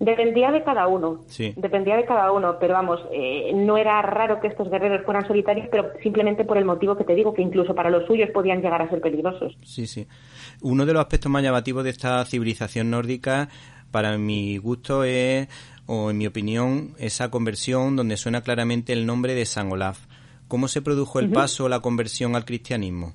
Dependía 0.01 0.51
de 0.51 0.63
cada 0.63 0.87
uno. 0.87 1.19
Sí. 1.27 1.53
Dependía 1.55 1.95
de 1.95 2.05
cada 2.05 2.31
uno, 2.31 2.57
pero 2.59 2.73
vamos, 2.73 2.99
eh, 3.11 3.51
no 3.53 3.77
era 3.77 4.01
raro 4.01 4.39
que 4.41 4.47
estos 4.47 4.67
guerreros 4.67 5.05
fueran 5.05 5.27
solitarios, 5.27 5.67
pero 5.69 5.91
simplemente 6.01 6.43
por 6.43 6.57
el 6.57 6.65
motivo 6.65 6.97
que 6.97 7.03
te 7.03 7.13
digo, 7.13 7.35
que 7.35 7.43
incluso 7.43 7.75
para 7.75 7.91
los 7.91 8.07
suyos 8.07 8.31
podían 8.31 8.63
llegar 8.63 8.81
a 8.81 8.89
ser 8.89 8.99
peligrosos. 8.99 9.55
Sí, 9.61 9.85
sí. 9.85 10.07
Uno 10.63 10.87
de 10.87 10.93
los 10.93 11.01
aspectos 11.01 11.31
más 11.31 11.43
llamativos 11.43 11.83
de 11.83 11.91
esta 11.91 12.25
civilización 12.25 12.89
nórdica, 12.89 13.49
para 13.91 14.17
mi 14.17 14.57
gusto, 14.57 15.03
es, 15.03 15.47
o 15.85 16.09
en 16.09 16.17
mi 16.17 16.25
opinión, 16.25 16.95
esa 16.97 17.29
conversión 17.29 17.95
donde 17.95 18.17
suena 18.17 18.41
claramente 18.41 18.93
el 18.93 19.05
nombre 19.05 19.35
de 19.35 19.45
San 19.45 19.71
Olaf. 19.71 20.07
¿Cómo 20.47 20.67
se 20.67 20.81
produjo 20.81 21.19
el 21.19 21.29
paso 21.29 21.65
o 21.65 21.69
la 21.69 21.81
conversión 21.81 22.35
al 22.35 22.45
cristianismo? 22.45 23.13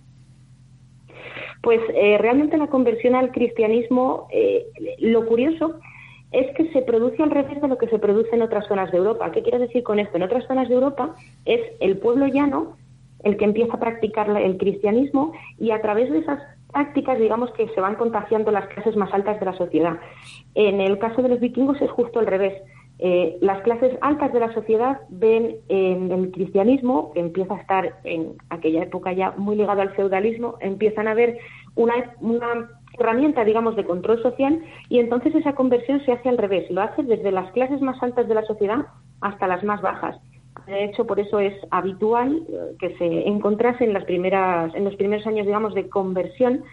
Pues 1.63 1.81
eh, 1.97 2.17
realmente 2.17 2.57
la 2.57 2.69
conversión 2.69 3.17
al 3.17 3.33
cristianismo, 3.33 4.29
eh, 4.33 4.67
lo 5.01 5.27
curioso 5.27 5.81
es 6.33 6.55
que 6.57 6.71
se 6.73 6.83
produce 6.83 7.23
al 7.23 7.31
revés 7.31 7.61
de 7.61 7.69
lo 7.69 7.79
que 7.79 7.89
se 7.89 7.99
produce 7.99 8.35
en 8.35 8.43
otras 8.43 8.67
zonas 8.67 8.91
de 8.91 8.99
Europa. 8.99 9.31
¿Qué 9.33 9.43
quiero 9.43 9.59
decir 9.59 9.83
con 9.83 9.99
esto? 9.99 10.17
En 10.17 10.25
otras 10.25 10.47
zonas 10.47 10.69
de 10.69 10.75
Europa 10.75 11.15
es 11.45 11.61
el 11.81 11.99
pueblo 11.99 12.27
llano 12.27 12.77
el 13.23 13.37
que 13.37 13.45
empieza 13.45 13.75
a 13.75 13.81
practicar 13.81 14.29
el 14.31 14.57
cristianismo 14.57 15.33
y 15.59 15.71
a 15.71 15.81
través 15.81 16.11
de 16.11 16.19
esas 16.19 16.41
prácticas, 16.73 17.19
digamos 17.19 17.51
que 17.53 17.69
se 17.69 17.81
van 17.81 17.97
contagiando 17.97 18.51
las 18.51 18.67
clases 18.69 18.97
más 18.97 19.13
altas 19.13 19.41
de 19.41 19.47
la 19.47 19.57
sociedad. 19.57 19.99
En 20.55 20.81
el 20.81 20.99
caso 20.99 21.23
de 21.23 21.31
los 21.31 21.41
vikingos 21.41 21.81
es 21.81 21.91
justo 21.91 22.19
al 22.19 22.27
revés. 22.27 22.55
Eh, 22.99 23.37
las 23.41 23.63
clases 23.63 23.97
altas 24.01 24.33
de 24.33 24.41
la 24.41 24.53
sociedad 24.55 25.01
ven 25.11 25.57
en 25.69 26.11
el 26.11 26.31
cristianismo, 26.31 27.13
que 27.13 27.21
empieza 27.21 27.55
a 27.55 27.61
estar 27.61 27.99
en 28.05 28.35
aquella 28.49 28.85
época 28.85 29.13
ya 29.13 29.33
muy 29.37 29.57
ligado 29.57 29.83
al 29.83 29.95
feudalismo, 29.95 30.57
empiezan 30.61 31.09
a 31.09 31.15
ver 31.15 31.39
una, 31.75 32.15
una 32.21 32.71
herramienta, 32.99 33.45
digamos, 33.45 33.77
de 33.77 33.85
control 33.85 34.23
social 34.23 34.61
y 34.89 34.99
entonces 34.99 35.35
esa 35.35 35.55
conversión 35.55 36.05
se 36.05 36.13
hace 36.13 36.29
al 36.29 36.39
revés, 36.39 36.71
lo 36.71 36.83
hace 36.83 37.03
desde 37.03 37.33
las 37.33 37.51
clases 37.53 37.81
más 37.81 38.03
altas 38.03 38.29
de 38.29 38.35
la 38.35 38.45
sociedad 38.45 38.87
hasta 39.21 39.47
las 39.47 39.63
más 39.65 39.81
bajas. 39.81 40.17
De 40.67 40.85
hecho, 40.85 41.07
por 41.07 41.21
eso 41.21 41.39
es 41.39 41.55
habitual 41.71 42.43
eh, 42.49 42.77
que 42.79 42.97
se 42.97 43.29
encontrase 43.29 43.85
en 43.85 43.93
las 43.93 44.05
primeras, 44.05 44.75
en 44.75 44.85
los 44.85 44.97
primeros 44.97 45.27
años, 45.27 45.47
digamos, 45.47 45.75
de 45.75 45.89
conversión, 45.89 46.65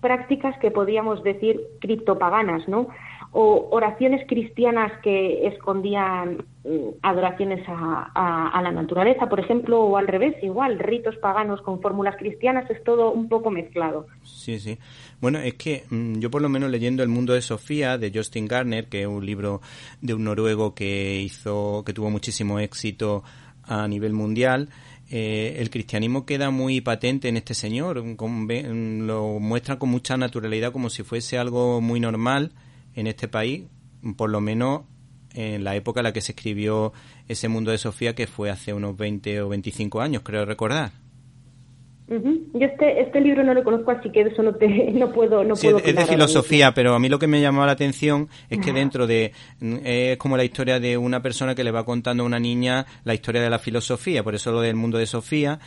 prácticas 0.00 0.58
que 0.58 0.70
podíamos 0.70 1.22
decir 1.22 1.60
criptopaganas, 1.80 2.66
¿no? 2.68 2.88
O 3.34 3.68
oraciones 3.70 4.26
cristianas 4.28 4.92
que 5.02 5.46
escondían 5.46 6.44
mm, 6.64 6.98
adoraciones 7.00 7.64
a, 7.66 8.60
la 8.62 8.70
naturaleza, 8.70 9.26
por 9.28 9.40
ejemplo, 9.40 9.80
o 9.80 9.96
al 9.96 10.06
revés, 10.06 10.36
igual, 10.42 10.78
ritos 10.78 11.16
paganos 11.16 11.62
con 11.62 11.80
fórmulas 11.80 12.16
cristianas, 12.18 12.70
es 12.70 12.84
todo 12.84 13.10
un 13.10 13.28
poco 13.28 13.50
mezclado. 13.50 14.06
Sí, 14.22 14.60
sí. 14.60 14.78
Bueno, 15.20 15.38
es 15.38 15.54
que 15.54 15.84
mm, 15.88 16.18
yo 16.18 16.30
por 16.30 16.42
lo 16.42 16.50
menos 16.50 16.70
leyendo 16.70 17.02
El 17.02 17.08
mundo 17.08 17.32
de 17.32 17.40
Sofía 17.40 17.96
de 17.96 18.12
Justin 18.14 18.46
Garner, 18.46 18.88
que 18.88 19.02
es 19.02 19.06
un 19.06 19.24
libro 19.24 19.62
de 20.02 20.12
un 20.12 20.24
noruego 20.24 20.74
que 20.74 21.20
hizo, 21.22 21.82
que 21.86 21.94
tuvo 21.94 22.10
muchísimo 22.10 22.58
éxito 22.58 23.24
a 23.64 23.88
nivel 23.88 24.12
mundial, 24.12 24.68
eh, 25.10 25.56
el 25.58 25.70
cristianismo 25.70 26.26
queda 26.26 26.50
muy 26.50 26.82
patente 26.82 27.28
en 27.28 27.38
este 27.38 27.54
señor, 27.54 27.96
lo 27.96 29.38
muestra 29.40 29.78
con 29.78 29.88
mucha 29.88 30.18
naturalidad 30.18 30.72
como 30.72 30.90
si 30.90 31.02
fuese 31.02 31.38
algo 31.38 31.80
muy 31.80 31.98
normal 31.98 32.52
en 32.94 33.06
este 33.06 33.28
país, 33.28 33.64
por 34.16 34.30
lo 34.30 34.40
menos 34.40 34.82
en 35.34 35.64
la 35.64 35.74
época 35.76 36.00
en 36.00 36.04
la 36.04 36.12
que 36.12 36.20
se 36.20 36.32
escribió 36.32 36.92
ese 37.28 37.48
mundo 37.48 37.70
de 37.70 37.78
Sofía, 37.78 38.14
que 38.14 38.26
fue 38.26 38.50
hace 38.50 38.74
unos 38.74 38.96
20 38.96 39.42
o 39.42 39.48
25 39.48 40.00
años, 40.00 40.22
creo 40.22 40.44
recordar. 40.44 41.01
Yo 42.08 42.66
este, 42.66 43.00
este 43.00 43.20
libro 43.20 43.42
no 43.42 43.54
lo 43.54 43.64
conozco, 43.64 43.90
así 43.90 44.10
que 44.10 44.22
eso 44.22 44.42
no, 44.42 44.54
te, 44.54 44.68
no 44.92 45.12
puedo... 45.12 45.44
No 45.44 45.54
puedo 45.54 45.78
es 45.78 45.96
de 45.96 46.04
filosofía, 46.04 46.72
pero 46.74 46.94
a 46.94 46.98
mí 46.98 47.08
lo 47.08 47.18
que 47.18 47.26
me 47.26 47.40
llamó 47.40 47.64
la 47.64 47.72
atención 47.72 48.28
es 48.50 48.58
que 48.58 48.72
dentro 48.72 49.06
de... 49.06 49.32
Es 49.84 50.16
como 50.18 50.36
la 50.36 50.44
historia 50.44 50.78
de 50.80 50.96
una 50.96 51.22
persona 51.22 51.54
que 51.54 51.64
le 51.64 51.70
va 51.70 51.84
contando 51.84 52.22
a 52.22 52.26
una 52.26 52.38
niña 52.38 52.86
la 53.04 53.14
historia 53.14 53.40
de 53.40 53.48
la 53.48 53.58
filosofía, 53.58 54.22
por 54.22 54.34
eso 54.34 54.52
lo 54.52 54.60
del 54.60 54.76
mundo 54.76 54.98
de 54.98 55.06
Sofía, 55.06 55.58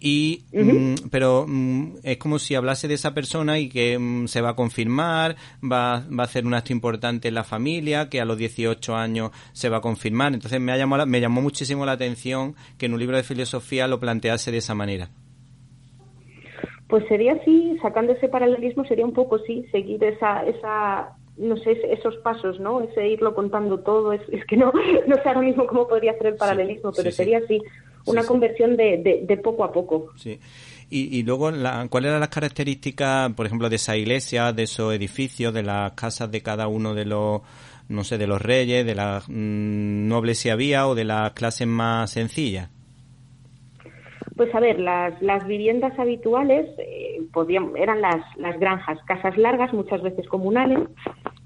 y 0.00 0.44
mm, 0.52 1.08
pero 1.10 1.46
mm, 1.48 1.96
es 2.02 2.18
como 2.18 2.38
si 2.38 2.54
hablase 2.54 2.88
de 2.88 2.94
esa 2.94 3.14
persona 3.14 3.58
y 3.58 3.70
que 3.70 3.98
mm, 3.98 4.26
se 4.26 4.42
va 4.42 4.50
a 4.50 4.54
confirmar, 4.54 5.36
va, 5.62 6.04
va 6.10 6.24
a 6.24 6.26
hacer 6.26 6.44
un 6.44 6.52
acto 6.52 6.74
importante 6.74 7.28
en 7.28 7.34
la 7.34 7.44
familia, 7.44 8.10
que 8.10 8.20
a 8.20 8.26
los 8.26 8.36
18 8.36 8.94
años 8.96 9.30
se 9.54 9.70
va 9.70 9.78
a 9.78 9.80
confirmar. 9.80 10.34
Entonces 10.34 10.60
me, 10.60 10.72
ha 10.72 10.76
llamado, 10.76 11.06
me 11.06 11.20
llamó 11.20 11.40
muchísimo 11.40 11.86
la 11.86 11.92
atención 11.92 12.54
que 12.76 12.86
en 12.86 12.92
un 12.92 13.00
libro 13.00 13.16
de 13.16 13.22
filosofía 13.22 13.88
lo 13.88 13.98
plantease 13.98 14.50
de 14.50 14.58
esa 14.58 14.74
manera. 14.74 15.08
Pues 16.94 17.08
sería 17.08 17.32
así, 17.32 17.76
sacando 17.82 18.12
ese 18.12 18.28
paralelismo, 18.28 18.84
sería 18.84 19.04
un 19.04 19.12
poco 19.12 19.40
sí, 19.40 19.66
seguir 19.72 20.04
esa, 20.04 20.44
esa 20.44 21.16
no 21.36 21.56
sé, 21.56 21.72
esos 21.90 22.14
pasos, 22.18 22.60
¿no? 22.60 22.82
Ese 22.82 23.08
irlo 23.08 23.34
contando 23.34 23.80
todo, 23.80 24.12
es, 24.12 24.20
es 24.30 24.46
que 24.46 24.56
no, 24.56 24.70
no 25.08 25.16
sé 25.16 25.22
ahora 25.28 25.40
mismo 25.40 25.66
cómo 25.66 25.88
podría 25.88 26.16
ser 26.16 26.28
el 26.28 26.36
paralelismo, 26.36 26.92
pero 26.92 27.10
sería 27.10 27.38
así, 27.38 27.60
una 28.04 28.22
conversión 28.22 28.76
de, 28.76 29.24
de, 29.26 29.36
poco 29.38 29.64
a 29.64 29.72
poco. 29.72 30.12
Sí. 30.14 30.38
Y, 30.88 31.18
y 31.18 31.24
luego, 31.24 31.50
la, 31.50 31.84
¿cuáles 31.90 32.10
eran 32.10 32.20
las 32.20 32.28
características, 32.28 33.32
por 33.32 33.46
ejemplo, 33.46 33.68
de 33.68 33.74
esa 33.74 33.96
iglesia, 33.96 34.52
de 34.52 34.62
esos 34.62 34.94
edificios, 34.94 35.52
de 35.52 35.64
las 35.64 35.94
casas 35.94 36.30
de 36.30 36.42
cada 36.42 36.68
uno 36.68 36.94
de 36.94 37.06
los, 37.06 37.42
no 37.88 38.04
sé, 38.04 38.18
de 38.18 38.28
los 38.28 38.40
reyes, 38.40 38.86
de 38.86 38.94
las 38.94 39.28
mm, 39.28 40.06
nobles 40.06 40.38
si 40.38 40.48
había 40.48 40.86
o 40.86 40.94
de 40.94 41.02
las 41.02 41.32
clases 41.32 41.66
más 41.66 42.12
sencillas? 42.12 42.70
Pues 44.36 44.52
a 44.54 44.60
ver, 44.60 44.80
las, 44.80 45.20
las 45.22 45.46
viviendas 45.46 45.96
habituales 45.98 46.68
eh, 46.78 47.22
podían, 47.32 47.76
eran 47.76 48.00
las, 48.00 48.20
las 48.36 48.58
granjas, 48.58 48.98
casas 49.06 49.36
largas, 49.36 49.72
muchas 49.72 50.02
veces 50.02 50.26
comunales, 50.28 50.88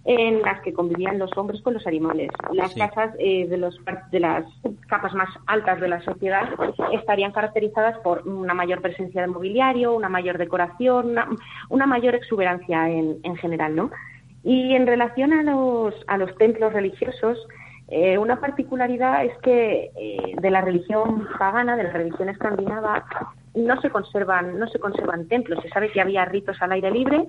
en 0.06 0.40
las 0.40 0.62
que 0.62 0.72
convivían 0.72 1.18
los 1.18 1.30
hombres 1.36 1.60
con 1.60 1.74
los 1.74 1.86
animales. 1.86 2.30
Las 2.52 2.74
casas 2.74 3.14
eh, 3.18 3.46
de, 3.46 3.58
los, 3.58 3.78
de 4.10 4.20
las 4.20 4.46
capas 4.88 5.12
más 5.12 5.28
altas 5.46 5.80
de 5.80 5.88
la 5.88 6.00
sociedad 6.00 6.48
estarían 6.92 7.32
caracterizadas 7.32 7.98
por 7.98 8.26
una 8.26 8.54
mayor 8.54 8.80
presencia 8.80 9.20
de 9.20 9.26
mobiliario, 9.26 9.94
una 9.94 10.08
mayor 10.08 10.38
decoración, 10.38 11.14
una, 11.68 11.86
mayor 11.86 12.14
exuberancia 12.14 12.88
en, 12.88 13.18
en 13.22 13.36
general, 13.36 13.76
¿no? 13.76 13.90
Y 14.44 14.74
en 14.74 14.86
relación 14.86 15.34
a 15.34 15.42
los, 15.42 15.94
a 16.06 16.16
los 16.16 16.34
templos 16.38 16.72
religiosos, 16.72 17.46
eh, 17.90 18.18
una 18.18 18.38
particularidad 18.38 19.24
es 19.24 19.36
que 19.38 19.90
eh, 19.96 20.34
de 20.38 20.50
la 20.50 20.60
religión 20.60 21.26
pagana, 21.38 21.74
de 21.74 21.84
la 21.84 21.92
religión 21.92 22.28
escandinava, 22.28 23.04
no 23.54 23.80
se 23.80 23.88
conservan, 23.88 24.58
no 24.58 24.68
se 24.68 24.78
conservan 24.78 25.26
templos. 25.26 25.62
Se 25.62 25.70
sabe 25.70 25.90
que 25.90 26.00
había 26.00 26.26
ritos 26.26 26.60
al 26.60 26.72
aire 26.72 26.90
libre 26.90 27.24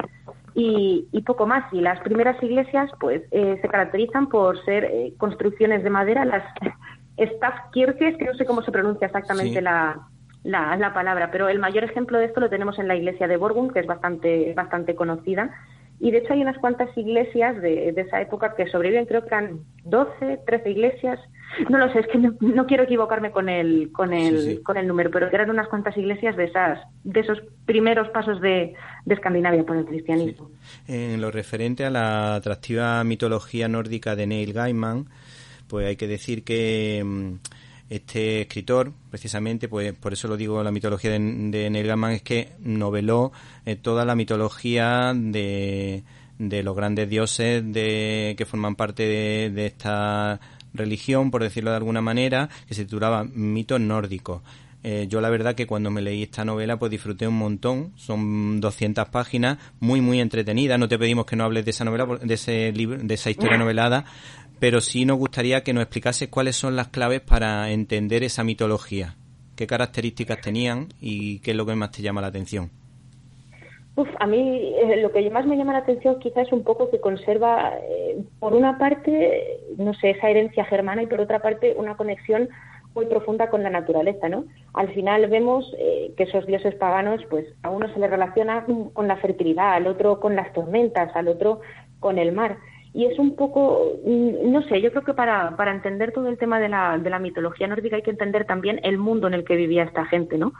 y, 0.53 1.07
poco 1.25 1.47
más. 1.47 1.71
Y 1.73 1.79
las 1.79 1.99
primeras 2.01 2.41
iglesias, 2.43 2.91
pues, 2.99 3.21
eh, 3.31 3.57
se 3.61 3.67
caracterizan 3.69 4.27
por 4.27 4.63
ser 4.65 5.13
construcciones 5.17 5.83
de 5.83 5.89
madera, 5.89 6.25
las 6.25 6.43
Stavkirches, 7.35 8.17
que 8.17 8.25
no 8.25 8.33
sé 8.33 8.45
cómo 8.45 8.61
se 8.61 8.71
pronuncia 8.71 9.07
exactamente 9.07 9.61
la, 9.61 10.07
la, 10.43 10.75
la, 10.75 10.93
palabra, 10.93 11.31
pero 11.31 11.47
el 11.47 11.59
mayor 11.59 11.83
ejemplo 11.83 12.17
de 12.17 12.25
esto 12.25 12.39
lo 12.39 12.49
tenemos 12.49 12.79
en 12.79 12.87
la 12.87 12.95
iglesia 12.95 13.27
de 13.27 13.37
Borgund, 13.37 13.71
que 13.71 13.79
es 13.79 13.87
bastante, 13.87 14.53
bastante 14.55 14.95
conocida 14.95 15.51
y 15.99 16.11
de 16.11 16.19
hecho 16.19 16.33
hay 16.33 16.41
unas 16.41 16.57
cuantas 16.57 16.95
iglesias 16.97 17.61
de, 17.61 17.89
esa 17.89 18.21
época 18.21 18.55
que 18.55 18.67
sobreviven, 18.67 19.05
creo 19.05 19.25
que 19.25 19.35
han 19.35 19.59
12, 19.83 20.39
13 20.45 20.69
iglesias. 20.69 21.19
No 21.67 21.77
lo 21.77 21.91
sé, 21.91 21.99
es 21.99 22.07
que 22.07 22.17
no, 22.17 22.65
quiero 22.67 22.83
equivocarme 22.83 23.31
con 23.31 23.49
el, 23.49 23.91
con 23.91 24.13
el, 24.13 24.61
con 24.63 24.77
el 24.77 24.87
número, 24.87 25.09
pero 25.11 25.29
que 25.29 25.35
eran 25.35 25.49
unas 25.49 25.67
cuantas 25.67 25.97
iglesias 25.97 26.37
de 26.37 26.45
esas, 26.45 26.79
de 27.03 27.19
esos 27.19 27.39
primeros 27.65 28.07
pasos 28.09 28.39
de, 28.39 28.75
de 29.05 29.13
Escandinavia 29.15 29.65
por 29.65 29.75
el 29.75 29.85
cristianismo. 29.85 30.51
En 30.87 31.19
lo 31.19 31.31
referente 31.31 31.85
a 31.85 31.89
la 31.89 32.35
atractiva 32.35 33.03
mitología 33.03 33.67
nórdica 33.67 34.15
de 34.15 34.27
Neil 34.27 34.53
Gaiman, 34.53 35.07
pues 35.67 35.87
hay 35.87 35.95
que 35.95 36.07
decir 36.07 36.43
que 36.43 37.01
mm, 37.03 37.33
este 37.89 38.41
escritor, 38.41 38.93
precisamente, 39.10 39.67
pues 39.67 39.93
por 39.93 40.13
eso 40.13 40.27
lo 40.27 40.38
digo, 40.38 40.63
la 40.63 40.72
mitología 40.72 41.12
de, 41.12 41.19
de 41.19 41.69
Neil 41.69 41.88
Gaiman 41.88 42.12
es 42.12 42.22
que 42.22 42.51
noveló 42.60 43.31
eh, 43.65 43.75
toda 43.75 44.05
la 44.05 44.15
mitología 44.15 45.13
de, 45.15 46.03
de 46.38 46.63
los 46.63 46.75
grandes 46.75 47.10
dioses 47.10 47.63
de, 47.72 48.36
que 48.38 48.46
forman 48.46 48.75
parte 48.75 49.03
de, 49.50 49.65
esta 49.65 50.39
religión, 50.74 51.31
por 51.31 51.43
decirlo 51.43 51.72
de 51.72 51.77
alguna 51.77 52.01
manera, 52.01 52.50
que 52.67 52.74
se 52.74 52.86
titulaba 52.86 53.24
Mitos 53.24 53.81
nórdicos. 53.81 54.41
Eh, 54.81 55.08
yo 55.10 55.19
la 55.19 55.29
verdad 55.29 55.55
que 55.55 55.67
cuando 55.67 55.91
me 55.91 56.01
leí 56.01 56.24
esta 56.24 56.46
novela 56.46 56.79
pues 56.79 56.89
disfruté 56.89 57.27
un 57.27 57.38
montón, 57.38 57.91
son 57.98 58.62
200 58.62 59.10
páginas, 59.10 59.58
muy 59.81 60.00
muy 60.00 60.22
entretenida, 60.22 60.77
no 60.77 60.88
te 60.88 60.98
pedimos 60.98 61.25
que 61.25 61.36
no 61.36 61.43
hables 61.43 61.65
de 61.65 61.72
esa 61.72 61.84
novela, 61.84 62.05
de 62.05 62.34
ese 62.34 62.72
libro, 62.72 62.98
de 62.98 63.13
esa 63.13 63.29
historia 63.29 63.58
novelada, 63.58 64.05
pero 64.59 64.81
sí 64.81 65.05
nos 65.05 65.17
gustaría 65.17 65.63
que 65.63 65.73
nos 65.73 65.83
explicase 65.83 66.29
cuáles 66.29 66.55
son 66.55 66.75
las 66.75 66.89
claves 66.89 67.21
para 67.21 67.69
entender 67.71 68.23
esa 68.23 68.43
mitología, 68.43 69.15
qué 69.55 69.67
características 69.67 70.41
tenían 70.41 70.89
y 71.01 71.39
qué 71.39 71.51
es 71.51 71.57
lo 71.57 71.65
que 71.65 71.75
más 71.75 71.91
te 71.91 72.01
llama 72.01 72.21
la 72.21 72.27
atención. 72.27 72.69
A 74.19 74.27
mí 74.27 74.73
eh, 74.81 75.01
lo 75.01 75.11
que 75.11 75.29
más 75.29 75.45
me 75.45 75.57
llama 75.57 75.73
la 75.73 75.79
atención 75.79 76.19
quizás 76.19 76.47
es 76.47 76.53
un 76.53 76.63
poco 76.63 76.89
que 76.89 77.01
conserva, 77.01 77.73
eh, 77.83 78.21
por 78.39 78.53
una 78.53 78.77
parte, 78.77 79.59
no 79.77 79.93
sé, 79.93 80.11
esa 80.11 80.29
herencia 80.29 80.63
germana 80.65 81.03
y 81.03 81.07
por 81.07 81.19
otra 81.19 81.41
parte 81.41 81.75
una 81.77 81.97
conexión 81.97 82.47
muy 82.95 83.07
profunda 83.07 83.49
con 83.49 83.61
la 83.61 83.69
naturaleza, 83.69 84.29
¿no? 84.29 84.45
Al 84.73 84.93
final 84.93 85.27
vemos 85.27 85.73
eh, 85.77 86.13
que 86.15 86.23
esos 86.23 86.45
dioses 86.45 86.75
paganos, 86.75 87.21
pues 87.29 87.45
a 87.61 87.69
uno 87.69 87.91
se 87.93 87.99
le 87.99 88.07
relaciona 88.07 88.65
con 88.93 89.07
la 89.07 89.17
fertilidad, 89.17 89.73
al 89.73 89.85
otro 89.85 90.19
con 90.19 90.35
las 90.35 90.51
tormentas, 90.53 91.13
al 91.15 91.27
otro 91.27 91.59
con 91.99 92.17
el 92.17 92.31
mar 92.31 92.57
y 92.93 93.05
es 93.05 93.19
un 93.19 93.36
poco, 93.36 94.00
mm, 94.03 94.51
no 94.51 94.63
sé, 94.63 94.81
yo 94.81 94.91
creo 94.91 95.03
que 95.03 95.13
para, 95.13 95.55
para 95.55 95.72
entender 95.72 96.12
todo 96.12 96.27
el 96.27 96.38
tema 96.38 96.60
de 96.60 96.69
la, 96.69 96.98
de 96.98 97.10
la 97.10 97.19
mitología 97.19 97.67
nórdica 97.67 97.96
hay 97.96 98.01
que 98.01 98.12
entender 98.12 98.46
también 98.46 98.79
el 98.84 98.98
mundo 98.98 99.27
en 99.27 99.36
el 99.36 99.43
que 99.43 99.55
vivía 99.55 99.84
esta 99.84 100.05
gente, 100.05 100.38
¿no? 100.38 100.53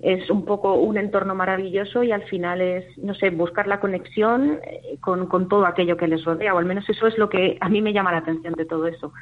Es 0.00 0.28
un 0.30 0.44
poco 0.44 0.74
un 0.74 0.98
entorno 0.98 1.34
maravilloso 1.34 2.02
y 2.02 2.12
al 2.12 2.24
final 2.24 2.60
es, 2.60 2.98
no 2.98 3.14
sé, 3.14 3.30
buscar 3.30 3.66
la 3.66 3.80
conexión 3.80 4.60
eh, 4.62 4.98
con, 5.00 5.26
con 5.26 5.48
todo 5.48 5.66
aquello 5.66 5.96
que 5.96 6.08
les 6.08 6.24
rodea, 6.24 6.54
o 6.54 6.58
al 6.58 6.64
menos 6.64 6.88
eso 6.88 7.06
es 7.06 7.18
lo 7.18 7.28
que 7.28 7.56
a 7.60 7.68
mí 7.68 7.80
me 7.80 7.92
llama 7.92 8.12
la 8.12 8.18
atención 8.18 8.54
de 8.54 8.66
todo 8.66 8.86
eso. 8.86 9.12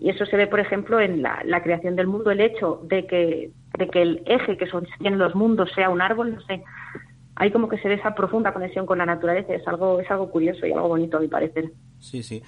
Y 0.00 0.10
eso 0.10 0.24
se 0.26 0.36
ve, 0.36 0.46
por 0.46 0.60
ejemplo, 0.60 1.00
en 1.00 1.22
la, 1.22 1.42
la 1.44 1.62
creación 1.62 1.96
del 1.96 2.06
mundo, 2.06 2.30
el 2.30 2.40
hecho 2.40 2.80
de 2.84 3.06
que, 3.06 3.50
de 3.76 3.88
que 3.88 4.00
el 4.00 4.22
eje 4.26 4.56
que 4.56 4.66
sostiene 4.66 5.16
los 5.16 5.34
mundos 5.34 5.72
sea 5.74 5.90
un 5.90 6.00
árbol, 6.00 6.34
no 6.36 6.40
sé, 6.42 6.62
hay 7.38 7.52
como 7.52 7.68
que 7.68 7.78
se 7.78 7.88
ve 7.88 7.94
esa 7.94 8.14
profunda 8.14 8.52
conexión 8.52 8.84
con 8.84 8.98
la 8.98 9.06
naturaleza, 9.06 9.54
es 9.54 9.66
algo, 9.68 10.00
es 10.00 10.10
algo 10.10 10.28
curioso 10.28 10.66
y 10.66 10.72
algo 10.72 10.88
bonito 10.88 11.18
a 11.18 11.20
mi 11.20 11.28
parecer. 11.28 11.70
Sí, 12.00 12.22
sí. 12.22 12.42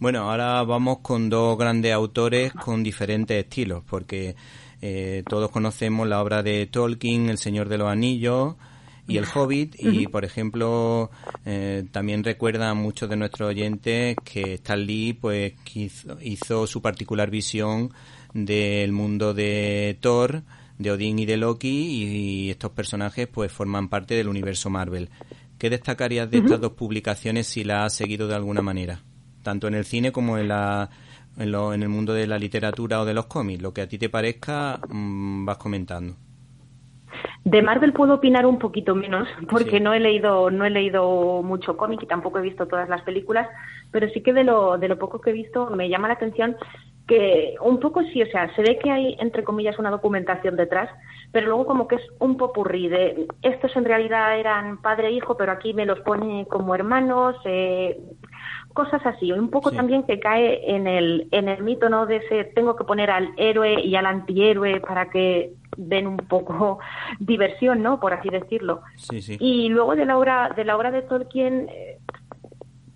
Bueno, 0.00 0.28
ahora 0.28 0.64
vamos 0.64 0.98
con 0.98 1.30
dos 1.30 1.56
grandes 1.56 1.92
autores 1.92 2.52
con 2.52 2.82
diferentes 2.82 3.38
estilos, 3.38 3.84
porque 3.88 4.34
eh, 4.80 5.22
todos 5.28 5.48
conocemos 5.52 6.08
la 6.08 6.20
obra 6.20 6.42
de 6.42 6.66
Tolkien, 6.66 7.28
El 7.28 7.38
Señor 7.38 7.68
de 7.68 7.78
los 7.78 7.88
Anillos 7.88 8.56
y 9.06 9.18
El 9.18 9.26
Hobbit, 9.32 9.76
y 9.78 10.08
por 10.08 10.24
ejemplo, 10.24 11.10
eh, 11.46 11.84
también 11.92 12.24
recuerdan 12.24 12.78
muchos 12.78 13.08
de 13.08 13.16
nuestros 13.16 13.50
oyentes 13.50 14.16
que 14.24 14.54
Stan 14.54 14.84
Lee 14.84 15.12
pues, 15.12 15.54
hizo, 15.74 16.18
hizo 16.20 16.66
su 16.66 16.82
particular 16.82 17.30
visión 17.30 17.92
del 18.34 18.90
mundo 18.90 19.34
de 19.34 19.98
Thor, 20.00 20.42
de 20.82 20.90
Odín 20.90 21.18
y 21.18 21.26
de 21.26 21.36
Loki, 21.36 21.68
y 21.68 22.50
estos 22.50 22.72
personajes 22.72 23.28
pues 23.28 23.50
forman 23.52 23.88
parte 23.88 24.14
del 24.14 24.28
universo 24.28 24.70
Marvel. 24.70 25.08
¿Qué 25.58 25.70
destacarías 25.70 26.30
de 26.30 26.38
estas 26.38 26.60
dos 26.60 26.72
publicaciones 26.72 27.46
si 27.46 27.62
la 27.62 27.84
has 27.84 27.94
seguido 27.94 28.26
de 28.26 28.34
alguna 28.34 28.62
manera? 28.62 29.00
Tanto 29.42 29.68
en 29.68 29.74
el 29.74 29.84
cine 29.84 30.10
como 30.10 30.36
en, 30.36 30.48
la, 30.48 30.90
en, 31.38 31.52
lo, 31.52 31.72
en 31.72 31.82
el 31.82 31.88
mundo 31.88 32.12
de 32.12 32.26
la 32.26 32.38
literatura 32.38 33.00
o 33.00 33.04
de 33.04 33.14
los 33.14 33.26
cómics. 33.26 33.62
Lo 33.62 33.72
que 33.72 33.82
a 33.82 33.88
ti 33.88 33.96
te 33.96 34.08
parezca, 34.08 34.80
mmm, 34.88 35.44
vas 35.44 35.58
comentando. 35.58 36.16
De 37.44 37.60
Marvel 37.62 37.92
puedo 37.92 38.14
opinar 38.14 38.46
un 38.46 38.58
poquito 38.58 38.94
menos 38.94 39.28
porque 39.50 39.78
sí. 39.78 39.80
no 39.80 39.92
he 39.94 40.00
leído 40.00 40.50
no 40.50 40.64
he 40.64 40.70
leído 40.70 41.42
mucho 41.42 41.76
cómic 41.76 42.02
y 42.02 42.06
tampoco 42.06 42.38
he 42.38 42.42
visto 42.42 42.66
todas 42.66 42.88
las 42.88 43.02
películas, 43.02 43.48
pero 43.92 44.08
sí 44.08 44.22
que 44.22 44.32
de 44.32 44.42
lo 44.44 44.78
de 44.78 44.88
lo 44.88 44.98
poco 44.98 45.20
que 45.20 45.30
he 45.30 45.34
visto 45.34 45.70
me 45.70 45.88
llama 45.88 46.08
la 46.08 46.14
atención 46.14 46.56
que 47.06 47.56
un 47.60 47.80
poco 47.80 48.02
sí, 48.12 48.22
o 48.22 48.26
sea, 48.26 48.54
se 48.54 48.62
ve 48.62 48.78
que 48.78 48.90
hay 48.90 49.16
entre 49.18 49.44
comillas 49.44 49.78
una 49.78 49.90
documentación 49.90 50.56
detrás, 50.56 50.88
pero 51.32 51.46
luego 51.46 51.66
como 51.66 51.88
que 51.88 51.96
es 51.96 52.02
un 52.20 52.36
popurrí 52.36 52.88
de 52.88 53.26
estos 53.42 53.74
en 53.76 53.84
realidad 53.84 54.38
eran 54.38 54.80
padre 54.80 55.08
e 55.08 55.12
hijo, 55.12 55.36
pero 55.36 55.52
aquí 55.52 55.74
me 55.74 55.86
los 55.86 56.00
pone 56.00 56.46
como 56.48 56.74
hermanos, 56.74 57.36
eh, 57.44 58.00
cosas 58.72 59.04
así, 59.04 59.32
un 59.32 59.50
poco 59.50 59.70
sí. 59.70 59.76
también 59.76 60.04
que 60.04 60.20
cae 60.20 60.74
en 60.74 60.86
el 60.86 61.28
en 61.32 61.48
el 61.48 61.62
mito 61.62 61.88
no 61.88 62.06
de 62.06 62.16
ese 62.16 62.44
tengo 62.44 62.76
que 62.76 62.84
poner 62.84 63.10
al 63.10 63.30
héroe 63.36 63.80
y 63.80 63.94
al 63.96 64.06
antihéroe 64.06 64.80
para 64.80 65.10
que 65.10 65.52
den 65.76 66.06
un 66.06 66.16
poco 66.16 66.78
diversión, 67.18 67.82
¿no? 67.82 67.98
Por 67.98 68.12
así 68.12 68.28
decirlo. 68.28 68.82
Sí, 68.96 69.20
sí. 69.20 69.36
Y 69.40 69.68
luego 69.68 69.96
de 69.96 70.06
la 70.06 70.16
obra 70.16 70.52
de 70.54 70.64
la 70.64 70.76
obra 70.76 70.90
de 70.90 71.02
Tolkien 71.02 71.68
eh, 71.68 71.98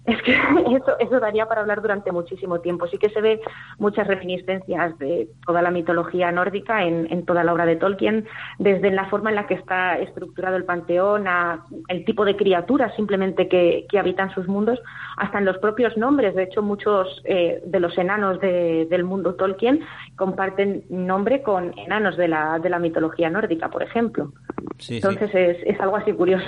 es 0.06 0.22
que 0.22 0.32
eso, 0.76 0.98
eso 0.98 1.20
daría 1.20 1.46
para 1.46 1.60
hablar 1.60 1.82
durante 1.82 2.12
muchísimo 2.12 2.60
tiempo. 2.60 2.86
Sí 2.86 2.98
que 2.98 3.10
se 3.10 3.20
ve 3.20 3.40
muchas 3.78 4.06
reminiscencias 4.06 4.96
de 4.98 5.28
toda 5.44 5.62
la 5.62 5.70
mitología 5.70 6.30
nórdica 6.32 6.84
en, 6.84 7.12
en, 7.12 7.24
toda 7.26 7.44
la 7.44 7.52
obra 7.52 7.66
de 7.66 7.76
Tolkien, 7.76 8.26
desde 8.58 8.90
la 8.90 9.06
forma 9.06 9.30
en 9.30 9.36
la 9.36 9.46
que 9.46 9.54
está 9.54 9.98
estructurado 9.98 10.56
el 10.56 10.64
panteón, 10.64 11.26
a 11.26 11.64
el 11.88 12.04
tipo 12.04 12.24
de 12.24 12.36
criaturas 12.36 12.94
simplemente 12.94 13.48
que, 13.48 13.86
que 13.88 13.98
habitan 13.98 14.32
sus 14.32 14.46
mundos, 14.46 14.80
hasta 15.16 15.38
en 15.38 15.44
los 15.44 15.58
propios 15.58 15.96
nombres. 15.96 16.34
De 16.34 16.44
hecho, 16.44 16.62
muchos 16.62 17.22
eh, 17.24 17.60
de 17.64 17.80
los 17.80 17.96
enanos 17.98 18.40
de, 18.40 18.86
del 18.88 19.04
mundo 19.04 19.34
Tolkien 19.34 19.80
comparten 20.16 20.84
nombre 20.88 21.42
con 21.42 21.76
enanos 21.78 22.16
de 22.16 22.28
la, 22.28 22.58
de 22.58 22.70
la 22.70 22.78
mitología 22.78 23.28
nórdica, 23.30 23.68
por 23.68 23.82
ejemplo. 23.82 24.32
Sí, 24.78 24.96
Entonces 24.96 25.30
sí. 25.30 25.38
Es, 25.38 25.58
es 25.64 25.80
algo 25.80 25.96
así 25.96 26.12
curioso. 26.12 26.46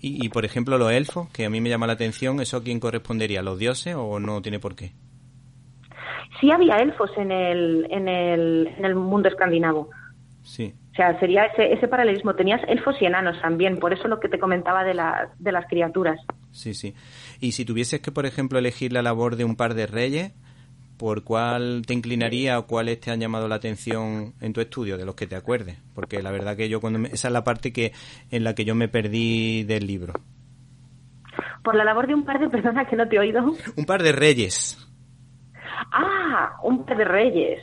Y, 0.00 0.24
y, 0.24 0.28
por 0.30 0.44
ejemplo, 0.44 0.78
los 0.78 0.90
elfos, 0.92 1.28
que 1.30 1.44
a 1.44 1.50
mí 1.50 1.60
me 1.60 1.68
llama 1.68 1.86
la 1.86 1.92
atención, 1.92 2.40
¿eso 2.40 2.56
a 2.56 2.62
quién 2.62 2.80
correspondería? 2.80 3.40
¿A 3.40 3.42
los 3.42 3.58
dioses 3.58 3.94
o 3.96 4.18
no 4.18 4.40
tiene 4.40 4.58
por 4.58 4.74
qué? 4.74 4.92
Sí 6.40 6.50
había 6.50 6.76
elfos 6.76 7.10
en 7.18 7.30
el, 7.30 7.86
en 7.90 8.08
el, 8.08 8.68
en 8.78 8.84
el 8.84 8.94
mundo 8.94 9.28
escandinavo. 9.28 9.90
Sí. 10.42 10.74
O 10.92 10.94
sea, 10.94 11.20
sería 11.20 11.44
ese, 11.44 11.72
ese 11.72 11.86
paralelismo. 11.86 12.34
Tenías 12.34 12.62
elfos 12.66 12.96
y 13.00 13.04
enanos 13.04 13.40
también, 13.42 13.78
por 13.78 13.92
eso 13.92 14.08
lo 14.08 14.20
que 14.20 14.28
te 14.28 14.38
comentaba 14.38 14.84
de, 14.84 14.94
la, 14.94 15.30
de 15.38 15.52
las 15.52 15.66
criaturas. 15.66 16.18
Sí, 16.50 16.72
sí. 16.72 16.94
Y 17.40 17.52
si 17.52 17.64
tuvieses 17.64 18.00
que, 18.00 18.10
por 18.10 18.24
ejemplo, 18.24 18.58
elegir 18.58 18.92
la 18.92 19.02
labor 19.02 19.36
de 19.36 19.44
un 19.44 19.54
par 19.54 19.74
de 19.74 19.86
reyes, 19.86 20.32
¿por 21.00 21.24
cuál 21.24 21.82
te 21.86 21.94
inclinaría 21.94 22.58
o 22.58 22.66
cuáles 22.66 23.00
te 23.00 23.10
han 23.10 23.20
llamado 23.20 23.48
la 23.48 23.54
atención 23.54 24.34
en 24.42 24.52
tu 24.52 24.60
estudio, 24.60 24.98
de 24.98 25.06
los 25.06 25.14
que 25.14 25.26
te 25.26 25.34
acuerdes? 25.34 25.78
Porque 25.94 26.22
la 26.22 26.30
verdad 26.30 26.58
que 26.58 26.68
yo, 26.68 26.78
cuando 26.82 26.98
me, 26.98 27.08
esa 27.08 27.28
es 27.28 27.32
la 27.32 27.42
parte 27.42 27.72
que 27.72 27.92
en 28.30 28.44
la 28.44 28.54
que 28.54 28.66
yo 28.66 28.74
me 28.74 28.86
perdí 28.86 29.64
del 29.64 29.86
libro. 29.86 30.12
Por 31.64 31.74
la 31.74 31.84
labor 31.84 32.06
de 32.06 32.14
un 32.14 32.26
par 32.26 32.38
de 32.38 32.50
personas 32.50 32.86
que 32.86 32.96
no 32.96 33.08
te 33.08 33.16
he 33.16 33.18
oído. 33.18 33.40
Un 33.76 33.84
par 33.86 34.02
de 34.02 34.12
reyes. 34.12 34.76
Ah, 35.90 36.58
un 36.62 36.84
par 36.84 36.98
de 36.98 37.04
reyes. 37.04 37.62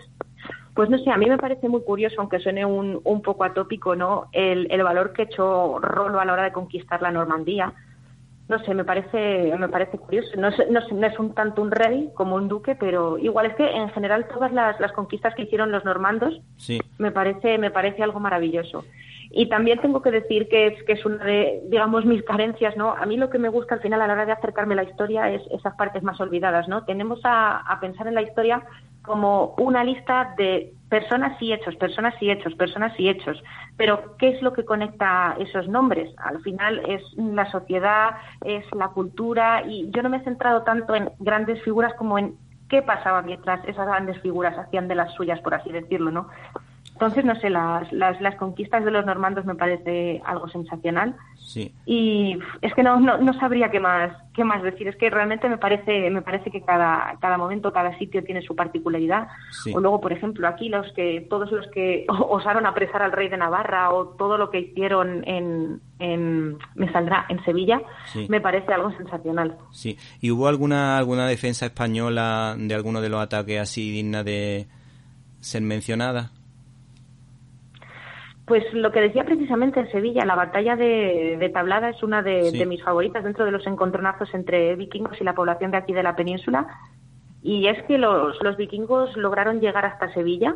Pues 0.73 0.89
no 0.89 0.97
sé, 0.97 1.11
a 1.11 1.17
mí 1.17 1.27
me 1.27 1.37
parece 1.37 1.69
muy 1.69 1.83
curioso, 1.83 2.15
aunque 2.17 2.39
suene 2.39 2.65
un, 2.65 2.99
un 3.03 3.21
poco 3.21 3.43
atópico, 3.43 3.95
¿no? 3.95 4.29
El, 4.31 4.67
el 4.71 4.81
valor 4.81 5.13
que 5.13 5.23
echó 5.23 5.77
Rolo 5.77 6.19
a 6.19 6.25
la 6.25 6.33
hora 6.33 6.43
de 6.43 6.51
conquistar 6.51 7.03
la 7.03 7.11
Normandía 7.11 7.71
no 8.49 8.59
sé, 8.59 8.73
me 8.73 8.85
parece, 8.85 9.53
me 9.57 9.67
parece 9.67 9.97
curioso. 9.97 10.29
No 10.37 10.47
es, 10.47 10.57
no, 10.69 10.79
no 10.79 11.07
es 11.07 11.19
un 11.19 11.33
tanto 11.33 11.61
un 11.61 11.71
rey 11.71 12.09
como 12.13 12.35
un 12.35 12.47
duque, 12.47 12.75
pero 12.75 13.17
igual 13.17 13.47
es 13.47 13.55
que 13.55 13.69
en 13.69 13.89
general 13.89 14.27
todas 14.33 14.53
las, 14.53 14.79
las 14.79 14.93
conquistas 14.93 15.35
que 15.35 15.43
hicieron 15.43 15.71
los 15.71 15.83
normandos 15.83 16.39
sí. 16.55 16.79
me 16.97 17.11
parece, 17.11 17.57
me 17.57 17.71
parece 17.71 18.03
algo 18.03 18.19
maravilloso. 18.19 18.85
Y 19.29 19.49
también 19.49 19.81
tengo 19.81 20.01
que 20.01 20.11
decir 20.11 20.47
que 20.47 20.67
es, 20.67 20.83
que 20.83 20.93
es 20.93 21.05
una 21.05 21.21
de, 21.25 21.61
digamos, 21.65 22.05
mis 22.05 22.23
carencias, 22.23 22.77
¿no? 22.77 22.93
A 22.93 23.05
mí 23.05 23.17
lo 23.17 23.29
que 23.29 23.37
me 23.37 23.49
gusta 23.49 23.75
al 23.75 23.81
final 23.81 24.01
a 24.01 24.07
la 24.07 24.13
hora 24.13 24.25
de 24.25 24.31
acercarme 24.31 24.73
a 24.73 24.77
la 24.77 24.83
historia 24.83 25.29
es 25.29 25.41
esas 25.51 25.75
partes 25.75 26.01
más 26.01 26.19
olvidadas, 26.21 26.69
¿no? 26.69 26.85
Tenemos 26.85 27.19
a, 27.25 27.57
a 27.57 27.79
pensar 27.81 28.07
en 28.07 28.15
la 28.15 28.21
historia 28.21 28.63
como 29.07 29.55
una 29.57 29.83
lista 29.83 30.35
de 30.37 30.73
personas 30.89 31.41
y 31.41 31.51
hechos, 31.51 31.75
personas 31.77 32.13
y 32.21 32.29
hechos, 32.29 32.53
personas 32.53 32.93
y 32.99 33.09
hechos. 33.09 33.41
Pero, 33.75 34.15
¿qué 34.17 34.29
es 34.29 34.41
lo 34.41 34.53
que 34.53 34.65
conecta 34.65 35.35
esos 35.39 35.67
nombres? 35.67 36.13
Al 36.17 36.39
final 36.41 36.81
es 36.87 37.01
la 37.17 37.49
sociedad, 37.51 38.17
es 38.45 38.63
la 38.75 38.89
cultura, 38.89 39.63
y 39.67 39.89
yo 39.89 40.03
no 40.03 40.09
me 40.09 40.17
he 40.17 40.23
centrado 40.23 40.61
tanto 40.61 40.93
en 40.93 41.09
grandes 41.19 41.63
figuras 41.63 41.93
como 41.95 42.19
en 42.19 42.35
qué 42.69 42.81
pasaba 42.81 43.21
mientras 43.21 43.65
esas 43.65 43.87
grandes 43.87 44.21
figuras 44.21 44.57
hacían 44.57 44.87
de 44.87 44.95
las 44.95 45.13
suyas, 45.15 45.39
por 45.41 45.53
así 45.53 45.71
decirlo, 45.71 46.11
¿no? 46.11 46.29
Entonces, 46.97 47.25
no 47.25 47.35
sé, 47.35 47.51
las, 47.51 47.93
las, 47.93 48.19
las 48.21 48.35
conquistas 48.37 48.83
de 48.83 48.89
los 48.89 49.05
normandos 49.05 49.45
me 49.45 49.53
parece 49.53 50.19
algo 50.25 50.49
sensacional. 50.49 51.15
Sí. 51.37 51.71
Y 51.85 52.39
es 52.63 52.73
que 52.73 52.81
no, 52.81 52.99
no, 52.99 53.19
no, 53.19 53.33
sabría 53.39 53.69
qué 53.69 53.79
más, 53.79 54.11
qué 54.33 54.43
más 54.43 54.63
decir. 54.63 54.87
Es 54.87 54.95
que 54.95 55.11
realmente 55.11 55.47
me 55.47 55.59
parece, 55.59 56.09
me 56.09 56.23
parece 56.23 56.49
que 56.49 56.63
cada, 56.63 57.15
cada 57.21 57.37
momento, 57.37 57.71
cada 57.71 57.95
sitio 57.99 58.23
tiene 58.23 58.41
su 58.41 58.55
particularidad. 58.55 59.27
Sí. 59.51 59.73
O 59.75 59.79
luego, 59.79 60.01
por 60.01 60.11
ejemplo, 60.11 60.47
aquí 60.47 60.69
los 60.69 60.91
que, 60.93 61.27
todos 61.29 61.51
los 61.51 61.67
que 61.67 62.07
osaron 62.29 62.65
apresar 62.65 63.03
al 63.03 63.11
rey 63.11 63.29
de 63.29 63.37
Navarra 63.37 63.91
o 63.91 64.07
todo 64.07 64.39
lo 64.39 64.49
que 64.49 64.61
hicieron 64.61 65.23
en, 65.27 65.79
en 65.99 66.57
me 66.73 66.91
saldrá, 66.91 67.27
en 67.29 67.45
Sevilla, 67.45 67.79
sí. 68.05 68.25
me 68.27 68.41
parece 68.41 68.73
algo 68.73 68.89
sensacional. 68.97 69.55
Sí. 69.71 69.99
¿Y 70.19 70.31
hubo 70.31 70.47
alguna, 70.47 70.97
alguna 70.97 71.27
defensa 71.27 71.67
española 71.67 72.55
de 72.57 72.73
alguno 72.73 73.01
de 73.01 73.09
los 73.09 73.21
ataques 73.21 73.61
así 73.61 73.91
digna 73.91 74.23
de 74.23 74.65
ser 75.41 75.61
mencionada? 75.61 76.31
Pues 78.47 78.63
lo 78.71 78.93
que 78.93 79.01
decía 79.01 79.25
precisamente 79.25 79.81
en 79.81 79.91
Sevilla, 79.91 80.23
la 80.23 80.35
batalla 80.35 80.77
de, 80.77 81.35
de 81.37 81.49
Tablada 81.49 81.89
es 81.89 82.01
una 82.01 82.21
de, 82.21 82.51
sí. 82.51 82.57
de, 82.57 82.65
mis 82.65 82.81
favoritas 82.81 83.25
dentro 83.25 83.43
de 83.43 83.51
los 83.51 83.67
encontronazos 83.67 84.33
entre 84.33 84.73
vikingos 84.77 85.19
y 85.19 85.25
la 85.25 85.35
población 85.35 85.71
de 85.71 85.77
aquí 85.77 85.91
de 85.91 86.01
la 86.01 86.15
península. 86.15 86.65
Y 87.43 87.67
es 87.67 87.83
que 87.83 87.97
los, 87.97 88.41
los 88.41 88.55
vikingos 88.55 89.17
lograron 89.17 89.59
llegar 89.59 89.85
hasta 89.85 90.13
Sevilla 90.13 90.55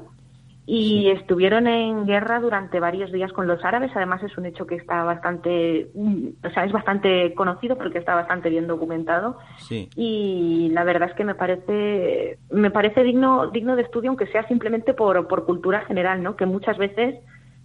y 0.65 1.01
sí. 1.01 1.09
estuvieron 1.09 1.67
en 1.67 2.05
guerra 2.05 2.39
durante 2.39 2.79
varios 2.79 3.11
días 3.11 3.33
con 3.33 3.45
los 3.45 3.61
árabes. 3.65 3.91
Además 3.93 4.23
es 4.23 4.37
un 4.37 4.45
hecho 4.45 4.65
que 4.65 4.75
está 4.75 5.03
bastante, 5.03 5.89
o 5.93 6.49
sea, 6.49 6.63
es 6.63 6.71
bastante 6.71 7.33
conocido 7.33 7.77
porque 7.77 7.97
está 7.97 8.15
bastante 8.15 8.49
bien 8.49 8.67
documentado. 8.67 9.37
Sí. 9.57 9.89
Y 9.97 10.69
la 10.71 10.85
verdad 10.85 11.09
es 11.09 11.15
que 11.15 11.25
me 11.25 11.35
parece, 11.35 12.39
me 12.51 12.71
parece 12.71 13.03
digno, 13.03 13.47
digno 13.47 13.75
de 13.75 13.81
estudio, 13.81 14.11
aunque 14.11 14.27
sea 14.27 14.47
simplemente 14.47 14.93
por, 14.93 15.27
por 15.27 15.43
cultura 15.43 15.81
general, 15.81 16.23
¿no? 16.23 16.37
Que 16.37 16.45
muchas 16.45 16.77
veces 16.77 17.15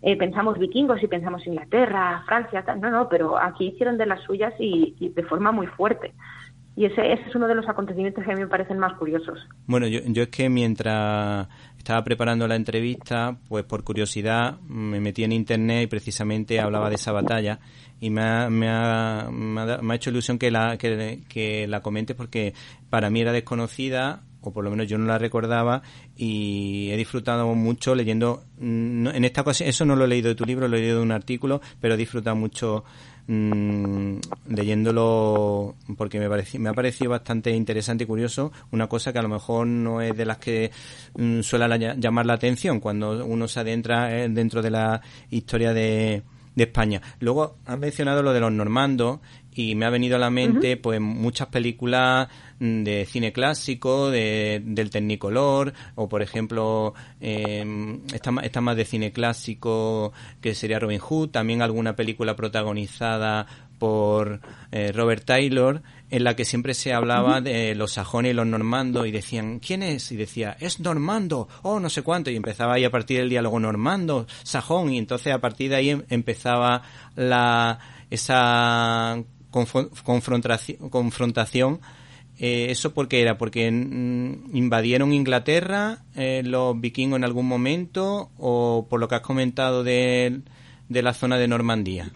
eh, 0.03 0.17
pensamos 0.17 0.59
vikingos 0.59 1.03
y 1.03 1.07
pensamos 1.07 1.47
Inglaterra, 1.47 2.23
Francia, 2.27 2.63
tal. 2.65 2.81
no, 2.81 2.91
no, 2.91 3.09
pero 3.09 3.39
aquí 3.39 3.69
hicieron 3.69 3.97
de 3.99 4.07
las 4.07 4.23
suyas 4.23 4.53
y, 4.59 4.95
y 5.01 5.09
de 5.09 5.23
forma 5.25 5.53
muy 5.53 5.67
fuerte. 5.67 6.13
Y 6.77 6.85
ese, 6.85 7.11
ese, 7.11 7.23
es 7.29 7.35
uno 7.35 7.49
de 7.49 7.55
los 7.55 7.67
acontecimientos 7.69 8.23
que 8.23 8.31
a 8.31 8.35
mí 8.35 8.43
me 8.43 8.49
parecen 8.49 8.79
más 8.79 8.93
curiosos. 8.99 9.39
Bueno, 9.67 9.87
yo, 9.87 10.01
yo 10.05 10.25
es 10.25 10.29
que 10.29 10.51
mientras 10.51 11.49
estaba 11.79 12.05
preparando 12.05 12.47
la 12.47 12.55
entrevista, 12.55 13.39
pues 13.49 13.65
por 13.65 13.83
curiosidad 13.83 14.59
me 14.69 15.01
metí 15.01 15.25
en 15.25 15.33
internet 15.33 15.85
y 15.85 15.87
precisamente 15.87 16.61
hablaba 16.61 16.91
de 16.91 16.97
esa 16.97 17.13
batalla 17.13 17.61
y 17.99 18.11
me 18.11 18.21
ha, 18.21 18.51
me 18.51 18.69
ha, 18.69 19.29
me 19.31 19.61
ha, 19.63 19.79
me 19.79 19.95
ha 19.95 19.97
hecho 19.97 20.11
ilusión 20.11 20.39
que 20.39 20.51
la, 20.51 20.77
que, 20.77 21.23
que 21.29 21.67
la 21.67 21.81
comente 21.81 22.15
porque 22.15 22.53
para 22.91 23.09
mí 23.09 23.23
era 23.23 23.33
desconocida 23.33 24.21
o 24.47 24.53
por 24.53 24.65
lo 24.65 24.71
menos 24.71 24.87
yo 24.87 24.97
no 24.97 25.07
la 25.07 25.19
recordaba 25.19 25.83
y 26.17 26.89
he 26.91 26.97
disfrutado 26.97 27.53
mucho 27.55 27.95
leyendo 27.95 28.45
en 28.61 29.25
esta 29.25 29.41
ocasión 29.41 29.69
eso 29.69 29.85
no 29.85 29.97
lo 29.97 30.05
he 30.05 30.09
leído 30.09 30.29
de 30.29 30.35
tu 30.35 30.45
libro 30.45 30.69
lo 30.69 30.77
he 30.77 30.81
leído 30.81 30.99
de 30.99 31.03
un 31.03 31.13
artículo 31.13 31.61
pero 31.81 31.95
he 31.95 31.97
disfrutado 31.97 32.37
mucho 32.37 32.85
mmm, 33.27 34.19
leyéndolo 34.49 35.75
porque 35.97 36.21
me, 36.21 36.29
pareció, 36.29 36.61
me 36.61 36.69
ha 36.69 36.75
parecido 36.75 37.11
bastante 37.11 37.51
interesante 37.51 38.05
y 38.05 38.07
curioso 38.07 38.53
una 38.71 38.87
cosa 38.87 39.13
que 39.13 39.19
a 39.19 39.23
lo 39.23 39.29
mejor 39.29 39.67
no 39.67 40.01
es 40.01 40.17
de 40.17 40.25
las 40.25 40.39
que 40.39 40.71
mmm, 41.17 41.41
suele 41.41 41.67
la, 41.67 41.77
llamar 41.95 42.27
la 42.27 42.35
atención 42.35 42.79
cuando 42.79 43.25
uno 43.27 43.49
se 43.49 43.61
adentra 43.61 44.17
eh, 44.17 44.29
dentro 44.29 44.63
de 44.63 44.71
la 44.71 45.01
historia 45.31 45.73
de 45.73 46.23
de 46.57 46.64
España. 46.64 47.01
Luego 47.21 47.59
has 47.64 47.79
mencionado 47.79 48.23
lo 48.25 48.33
de 48.33 48.40
los 48.40 48.51
normandos 48.51 49.21
y 49.55 49.75
me 49.75 49.87
ha 49.87 49.90
venido 49.90 50.16
a 50.16 50.19
la 50.19 50.29
mente 50.29 50.77
pues 50.77 51.01
muchas 51.01 51.49
películas 51.49 52.29
mm, 52.59 52.83
de 52.83 53.07
cine 53.07 53.33
clásico, 53.33 54.11
de, 54.11 54.61
del 54.64 54.90
Technicolor, 54.90 55.73
o 55.95 56.09
por 56.09 56.21
ejemplo, 56.21 56.92
eh, 57.21 57.64
esta, 58.12 58.61
más 58.61 58.77
de 58.77 58.85
cine 58.85 59.12
clásico 59.12 60.12
que 60.42 60.55
sería 60.55 60.79
Robin 60.79 60.99
Hood, 60.99 61.31
también 61.31 61.62
alguna 61.62 61.97
película 61.97 62.37
protagonizada 62.37 63.47
por 63.79 64.41
eh, 64.73 64.93
Robert 64.93 65.25
Taylor, 65.25 65.83
en 66.11 66.25
la 66.25 66.37
que 66.37 66.45
siempre 66.45 66.75
se 66.75 66.93
hablaba 66.93 67.41
de 67.41 67.75
los 67.75 67.93
sajones 67.93 68.31
y 68.31 68.35
los 68.35 68.47
normandos 68.47 69.07
y 69.07 69.11
decían, 69.11 69.59
¿quién 69.59 69.83
es? 69.83 70.12
Y 70.12 70.17
decía, 70.17 70.57
es 70.61 70.81
normando, 70.81 71.49
oh, 71.62 71.81
no 71.81 71.91
sé 71.91 72.03
cuánto, 72.03 72.31
y 72.31 72.37
empezaba 72.37 72.75
ahí 72.75 72.85
a 72.85 72.91
partir 72.91 73.19
del 73.19 73.29
diálogo 73.29 73.59
normando, 73.59 74.27
sajón, 74.43 74.93
y 74.93 74.99
entonces 74.99 75.33
a 75.33 75.41
partir 75.41 75.71
de 75.71 75.77
ahí 75.77 75.91
em, 75.91 76.03
empezaba 76.09 76.83
la, 77.17 77.79
esa 78.11 79.23
confrontación, 79.51 80.91
confrontación 80.91 81.81
eh, 82.39 82.67
¿Eso 82.71 82.93
por 82.93 83.09
qué 83.09 83.23
era? 83.23 83.39
¿Porque 83.39 83.67
invadieron 83.67 85.12
Inglaterra 85.12 86.05
eh, 86.15 86.43
los 86.45 86.79
vikingos 86.79 87.17
en 87.17 87.25
algún 87.25 87.47
momento 87.47 88.31
o 88.37 88.87
por 88.91 89.01
lo 89.01 89.09
que 89.09 89.15
has 89.15 89.21
comentado 89.23 89.83
de, 89.83 90.41
de 90.89 91.03
la 91.03 91.15
zona 91.15 91.39
de 91.39 91.49
Normandía? 91.49 92.12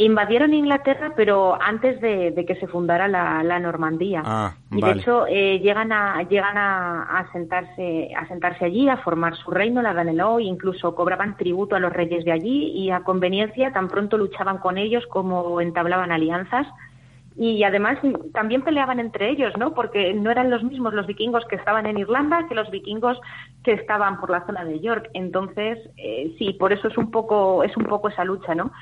Invadieron 0.00 0.54
Inglaterra, 0.54 1.12
pero 1.14 1.60
antes 1.60 2.00
de, 2.00 2.32
que 2.48 2.54
se 2.54 2.66
fundara 2.66 3.06
la, 3.06 3.58
Normandía. 3.58 4.22
Ah, 4.24 4.54
y 4.70 4.80
de 4.80 4.92
hecho 4.92 5.26
eh, 5.26 5.60
llegan 5.60 5.92
a 5.92 6.22
llegan 6.22 6.56
a, 6.56 7.28
sentarse 7.34 8.10
a 8.16 8.26
sentarse 8.26 8.64
allí, 8.64 8.88
a 8.88 8.96
formar 8.96 9.36
su 9.36 9.50
reino, 9.50 9.82
la 9.82 9.92
Danelaw, 9.92 10.38
e 10.38 10.44
incluso 10.44 10.94
cobraban 10.94 11.36
tributo 11.36 11.76
a 11.76 11.80
los 11.80 11.92
reyes 11.92 12.24
de 12.24 12.32
allí 12.32 12.68
y 12.68 12.90
a 12.90 13.00
conveniencia 13.00 13.74
tan 13.74 13.88
pronto 13.88 14.16
luchaban 14.16 14.56
con 14.56 14.78
ellos 14.78 15.04
como 15.06 15.60
entablaban 15.60 16.12
alianzas. 16.12 16.66
Y 17.36 17.62
además 17.62 17.98
también 18.32 18.62
peleaban 18.62 19.00
entre 19.00 19.28
ellos, 19.28 19.52
¿no? 19.58 19.74
Porque 19.74 20.14
no 20.14 20.30
eran 20.30 20.48
los 20.48 20.62
mismos 20.62 20.94
los 20.94 21.06
vikingos 21.06 21.44
que 21.44 21.56
estaban 21.56 21.84
en 21.84 21.98
Irlanda 21.98 22.46
que 22.48 22.54
los 22.54 22.70
vikingos 22.70 23.20
que 23.64 23.72
estaban 23.72 24.18
por 24.18 24.30
la 24.30 24.46
zona 24.46 24.64
de 24.64 24.80
York. 24.80 25.10
Entonces, 25.12 25.78
eh, 25.98 26.34
sí, 26.38 26.54
por 26.54 26.72
eso 26.72 26.88
es 26.88 26.96
un 26.96 27.10
poco 27.10 27.62
es 27.64 27.76
un 27.76 27.84
poco 27.84 28.08
esa 28.08 28.24
lucha, 28.24 28.54
¿no? 28.54 28.72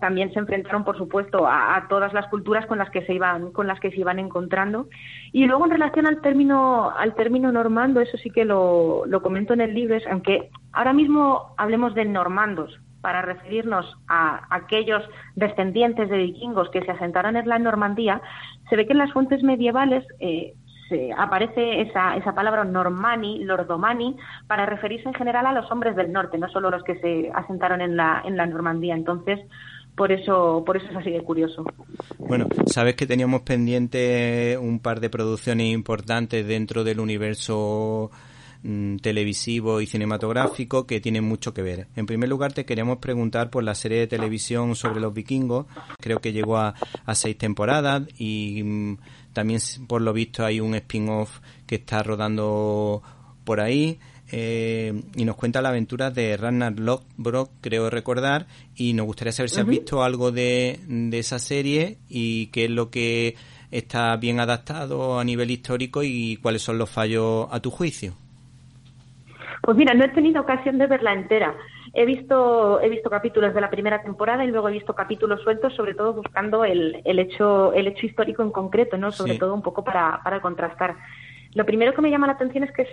También 0.00 0.32
se 0.32 0.38
enfrentaron, 0.38 0.84
por 0.84 0.96
supuesto, 0.96 1.46
a, 1.46 1.86
todas 1.88 2.12
las 2.12 2.26
culturas 2.28 2.66
con 2.66 2.78
las 2.78 2.90
que 2.90 3.04
se 3.04 3.14
iban, 3.14 3.52
con 3.52 3.66
las 3.66 3.80
que 3.80 3.90
se 3.90 4.00
iban 4.00 4.18
encontrando. 4.18 4.88
Y 5.32 5.46
luego 5.46 5.64
en 5.64 5.72
relación 5.72 6.06
al 6.06 6.20
término, 6.20 6.90
al 6.90 7.14
término 7.14 7.50
normando, 7.52 8.00
eso 8.00 8.16
sí 8.18 8.30
que 8.30 8.44
lo, 8.44 9.04
lo 9.06 9.22
comento 9.22 9.54
en 9.54 9.60
el 9.60 9.74
libro, 9.74 9.96
es, 9.96 10.06
aunque 10.06 10.50
ahora 10.72 10.92
mismo 10.92 11.54
hablemos 11.56 11.94
de 11.94 12.04
normandos 12.04 12.78
para 13.00 13.22
referirnos 13.22 13.96
a 14.08 14.46
aquellos 14.50 15.02
descendientes 15.36 16.08
de 16.08 16.18
vikingos 16.18 16.68
que 16.70 16.84
se 16.84 16.90
asentaron 16.90 17.36
en 17.36 17.48
la 17.48 17.58
Normandía, 17.58 18.20
se 18.68 18.76
ve 18.76 18.86
que 18.86 18.92
en 18.92 18.98
las 18.98 19.12
fuentes 19.12 19.42
medievales 19.42 20.04
eh, 20.20 20.54
se 20.88 21.12
aparece 21.12 21.82
esa, 21.82 22.16
esa 22.16 22.34
palabra 22.34 22.64
normani, 22.64 23.44
lordomani, 23.44 24.16
para 24.46 24.66
referirse 24.66 25.08
en 25.08 25.14
general 25.14 25.46
a 25.46 25.52
los 25.52 25.70
hombres 25.70 25.94
del 25.96 26.12
norte, 26.12 26.38
no 26.38 26.48
solo 26.48 26.70
los 26.70 26.82
que 26.82 26.98
se 27.00 27.30
asentaron 27.34 27.80
en 27.80 27.96
la, 27.96 28.22
en 28.24 28.36
la 28.36 28.46
Normandía. 28.46 28.94
Entonces, 28.94 29.38
por 29.98 30.12
eso, 30.12 30.62
por 30.64 30.76
eso 30.76 30.86
es 30.90 30.96
así 30.96 31.10
de 31.10 31.22
curioso. 31.22 31.64
Bueno, 32.18 32.46
sabes 32.66 32.94
que 32.94 33.04
teníamos 33.04 33.42
pendiente 33.42 34.56
un 34.56 34.78
par 34.78 35.00
de 35.00 35.10
producciones 35.10 35.72
importantes 35.72 36.46
dentro 36.46 36.84
del 36.84 37.00
universo 37.00 38.12
mm, 38.62 38.98
televisivo 38.98 39.80
y 39.80 39.86
cinematográfico 39.86 40.86
que 40.86 41.00
tienen 41.00 41.24
mucho 41.24 41.52
que 41.52 41.62
ver. 41.62 41.88
En 41.96 42.06
primer 42.06 42.28
lugar, 42.28 42.52
te 42.52 42.64
queríamos 42.64 42.98
preguntar 42.98 43.50
por 43.50 43.64
la 43.64 43.74
serie 43.74 43.98
de 43.98 44.06
televisión 44.06 44.76
sobre 44.76 45.00
los 45.00 45.12
vikingos. 45.12 45.66
Creo 46.00 46.20
que 46.20 46.32
llegó 46.32 46.58
a, 46.58 46.74
a 47.04 47.14
seis 47.16 47.36
temporadas 47.36 48.02
y 48.18 48.62
mm, 48.62 48.98
también, 49.32 49.60
por 49.88 50.00
lo 50.00 50.12
visto, 50.12 50.44
hay 50.44 50.60
un 50.60 50.76
spin-off 50.76 51.40
que 51.66 51.74
está 51.74 52.04
rodando 52.04 53.02
por 53.44 53.60
ahí. 53.60 53.98
Eh, 54.30 54.92
y 55.16 55.24
nos 55.24 55.36
cuenta 55.36 55.62
la 55.62 55.70
aventura 55.70 56.10
de 56.10 56.36
Ragnar 56.36 56.78
Lothbrok, 56.78 57.50
creo 57.60 57.88
recordar, 57.88 58.46
y 58.76 58.92
nos 58.92 59.06
gustaría 59.06 59.32
saber 59.32 59.48
si 59.48 59.60
has 59.60 59.66
visto 59.66 60.02
algo 60.02 60.30
de, 60.30 60.78
esa 61.12 61.38
serie 61.38 61.96
y 62.08 62.48
qué 62.48 62.66
es 62.66 62.70
lo 62.70 62.90
que 62.90 63.36
está 63.70 64.16
bien 64.16 64.40
adaptado 64.40 65.18
a 65.18 65.24
nivel 65.24 65.50
histórico 65.50 66.02
y 66.02 66.36
cuáles 66.36 66.62
son 66.62 66.78
los 66.78 66.90
fallos 66.90 67.48
a 67.50 67.60
tu 67.60 67.70
juicio. 67.70 68.12
Pues 69.62 69.76
mira, 69.76 69.94
no 69.94 70.04
he 70.04 70.08
tenido 70.08 70.42
ocasión 70.42 70.78
de 70.78 70.86
verla 70.86 71.12
entera. 71.12 71.54
He 71.94 72.04
visto, 72.04 72.80
he 72.80 72.88
visto 72.88 73.10
capítulos 73.10 73.54
de 73.54 73.60
la 73.60 73.70
primera 73.70 74.02
temporada 74.02 74.44
y 74.44 74.48
luego 74.48 74.68
he 74.68 74.72
visto 74.72 74.94
capítulos 74.94 75.42
sueltos, 75.42 75.74
sobre 75.74 75.94
todo 75.94 76.12
buscando 76.12 76.64
el, 76.64 77.00
el 77.04 77.18
hecho, 77.18 77.72
el 77.72 77.86
hecho 77.86 78.06
histórico 78.06 78.42
en 78.42 78.50
concreto, 78.50 78.98
¿no? 78.98 79.10
Sobre 79.10 79.38
todo 79.38 79.54
un 79.54 79.62
poco 79.62 79.82
para, 79.84 80.20
para 80.22 80.40
contrastar. 80.40 80.96
Lo 81.54 81.64
primero 81.64 81.94
que 81.94 82.02
me 82.02 82.10
llama 82.10 82.26
la 82.26 82.34
atención 82.34 82.64
es 82.64 82.72
que 82.72 82.86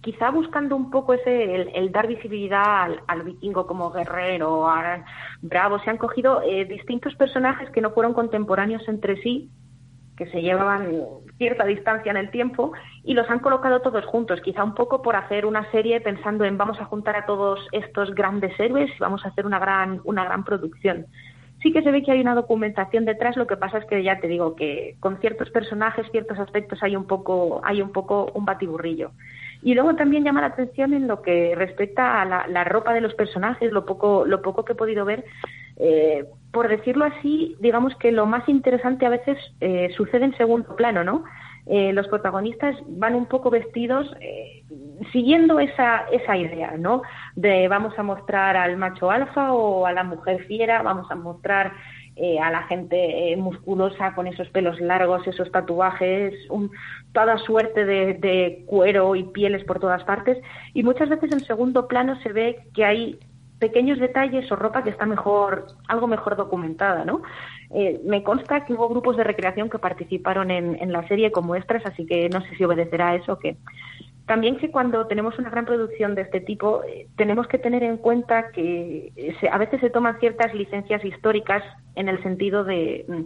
quizá 0.00 0.30
buscando 0.30 0.76
un 0.76 0.90
poco 0.90 1.14
ese 1.14 1.54
el, 1.74 1.92
dar 1.92 2.06
visibilidad 2.06 2.88
al, 3.06 3.22
vikingo 3.22 3.66
como 3.66 3.90
guerrero, 3.90 4.68
a, 4.68 5.04
bravo, 5.42 5.78
se 5.80 5.90
han 5.90 5.98
cogido 5.98 6.42
eh, 6.42 6.64
distintos 6.64 7.14
personajes 7.16 7.70
que 7.70 7.80
no 7.80 7.90
fueron 7.90 8.14
contemporáneos 8.14 8.86
entre 8.88 9.20
sí, 9.22 9.50
que 10.16 10.26
se 10.30 10.42
llevaban 10.42 10.88
cierta 11.36 11.64
distancia 11.64 12.10
en 12.10 12.16
el 12.16 12.30
tiempo 12.30 12.72
y 13.04 13.14
los 13.14 13.28
han 13.30 13.38
colocado 13.38 13.80
todos 13.80 14.04
juntos, 14.06 14.40
quizá 14.40 14.64
un 14.64 14.74
poco 14.74 15.02
por 15.02 15.14
hacer 15.14 15.46
una 15.46 15.70
serie 15.70 16.00
pensando 16.00 16.44
en 16.44 16.58
vamos 16.58 16.80
a 16.80 16.86
juntar 16.86 17.16
a 17.16 17.26
todos 17.26 17.60
estos 17.72 18.14
grandes 18.14 18.58
héroes 18.58 18.90
y 18.90 18.98
vamos 18.98 19.24
a 19.24 19.28
hacer 19.28 19.46
una 19.46 19.58
gran 19.58 20.00
una 20.04 20.24
gran 20.24 20.44
producción 20.44 21.06
sí 21.62 21.72
que 21.72 21.82
se 21.82 21.90
ve 21.90 22.02
que 22.02 22.12
hay 22.12 22.20
una 22.20 22.34
documentación 22.34 23.04
detrás, 23.04 23.36
lo 23.36 23.46
que 23.46 23.56
pasa 23.56 23.78
es 23.78 23.84
que 23.86 24.02
ya 24.02 24.20
te 24.20 24.28
digo 24.28 24.54
que 24.54 24.96
con 25.00 25.18
ciertos 25.18 25.50
personajes, 25.50 26.06
ciertos 26.10 26.38
aspectos 26.38 26.82
hay 26.82 26.96
un 26.96 27.06
poco, 27.06 27.60
hay 27.64 27.82
un 27.82 27.92
poco 27.92 28.30
un 28.34 28.44
batiburrillo. 28.44 29.10
Y 29.62 29.74
luego 29.74 29.94
también 29.96 30.24
llama 30.24 30.40
la 30.40 30.48
atención 30.48 30.94
en 30.94 31.08
lo 31.08 31.22
que 31.22 31.54
respecta 31.56 32.22
a 32.22 32.24
la, 32.24 32.64
ropa 32.64 32.92
de 32.92 33.00
los 33.00 33.14
personajes, 33.14 33.72
lo 33.72 33.84
poco, 33.84 34.24
lo 34.24 34.40
poco 34.42 34.64
que 34.64 34.72
he 34.72 34.76
podido 34.76 35.04
ver. 35.04 35.24
Eh, 35.76 36.24
por 36.52 36.68
decirlo 36.68 37.04
así, 37.04 37.56
digamos 37.60 37.94
que 37.96 38.12
lo 38.12 38.26
más 38.26 38.48
interesante 38.48 39.06
a 39.06 39.10
veces 39.10 39.38
eh, 39.60 39.90
sucede 39.96 40.24
en 40.24 40.36
segundo 40.36 40.76
plano, 40.76 41.04
¿no? 41.04 41.24
Eh, 41.66 41.92
los 41.92 42.08
protagonistas 42.08 42.76
van 42.86 43.14
un 43.14 43.26
poco 43.26 43.50
vestidos 43.50 44.10
siguiendo 45.12 45.60
esa, 45.60 46.06
esa 46.10 46.36
idea, 46.36 46.76
¿no? 46.78 47.02
De 47.36 47.68
vamos 47.68 47.98
a 47.98 48.02
mostrar 48.02 48.56
al 48.56 48.76
macho 48.76 49.10
alfa 49.10 49.52
o 49.52 49.86
a 49.86 49.92
la 49.92 50.02
mujer 50.02 50.44
fiera, 50.46 50.82
vamos 50.82 51.10
a 51.10 51.14
mostrar 51.14 51.72
eh, 52.20 52.38
a 52.40 52.50
la 52.50 52.64
gente 52.64 53.34
musculosa 53.36 54.14
con 54.14 54.26
esos 54.26 54.48
pelos 54.50 54.80
largos, 54.80 55.26
esos 55.26 55.50
tatuajes, 55.50 56.34
un, 56.50 56.70
toda 57.12 57.38
suerte 57.38 57.84
de, 57.84 58.14
de 58.14 58.64
cuero 58.66 59.14
y 59.14 59.24
pieles 59.24 59.64
por 59.64 59.78
todas 59.78 60.04
partes. 60.04 60.38
Y 60.74 60.82
muchas 60.82 61.08
veces 61.08 61.32
en 61.32 61.40
segundo 61.40 61.88
plano 61.88 62.20
se 62.22 62.32
ve 62.32 62.66
que 62.74 62.84
hay 62.84 63.18
pequeños 63.58 63.98
detalles 63.98 64.50
o 64.50 64.56
ropa 64.56 64.82
que 64.82 64.90
está 64.90 65.06
mejor, 65.06 65.66
algo 65.88 66.06
mejor 66.06 66.36
documentada, 66.36 67.04
¿no? 67.04 67.22
Eh, 67.70 68.00
me 68.04 68.22
consta 68.22 68.64
que 68.64 68.72
hubo 68.72 68.88
grupos 68.88 69.16
de 69.16 69.24
recreación 69.24 69.68
que 69.68 69.78
participaron 69.78 70.50
en, 70.50 70.76
en, 70.80 70.92
la 70.92 71.06
serie 71.06 71.30
como 71.32 71.54
extras, 71.54 71.84
así 71.84 72.06
que 72.06 72.28
no 72.28 72.40
sé 72.40 72.56
si 72.56 72.64
obedecerá 72.64 73.08
a 73.10 73.14
eso 73.16 73.34
o 73.34 73.38
qué. 73.38 73.56
También 74.28 74.58
que 74.58 74.70
cuando 74.70 75.06
tenemos 75.06 75.38
una 75.38 75.48
gran 75.48 75.64
producción 75.64 76.14
de 76.14 76.20
este 76.20 76.40
tipo, 76.40 76.84
eh, 76.84 77.08
tenemos 77.16 77.48
que 77.48 77.56
tener 77.56 77.82
en 77.82 77.96
cuenta 77.96 78.50
que 78.52 79.10
a 79.50 79.56
veces 79.56 79.80
se 79.80 79.88
toman 79.88 80.20
ciertas 80.20 80.52
licencias 80.54 81.02
históricas 81.02 81.62
en 81.94 82.10
el 82.10 82.22
sentido 82.22 82.62
de, 82.62 83.06
mm, 83.08 83.22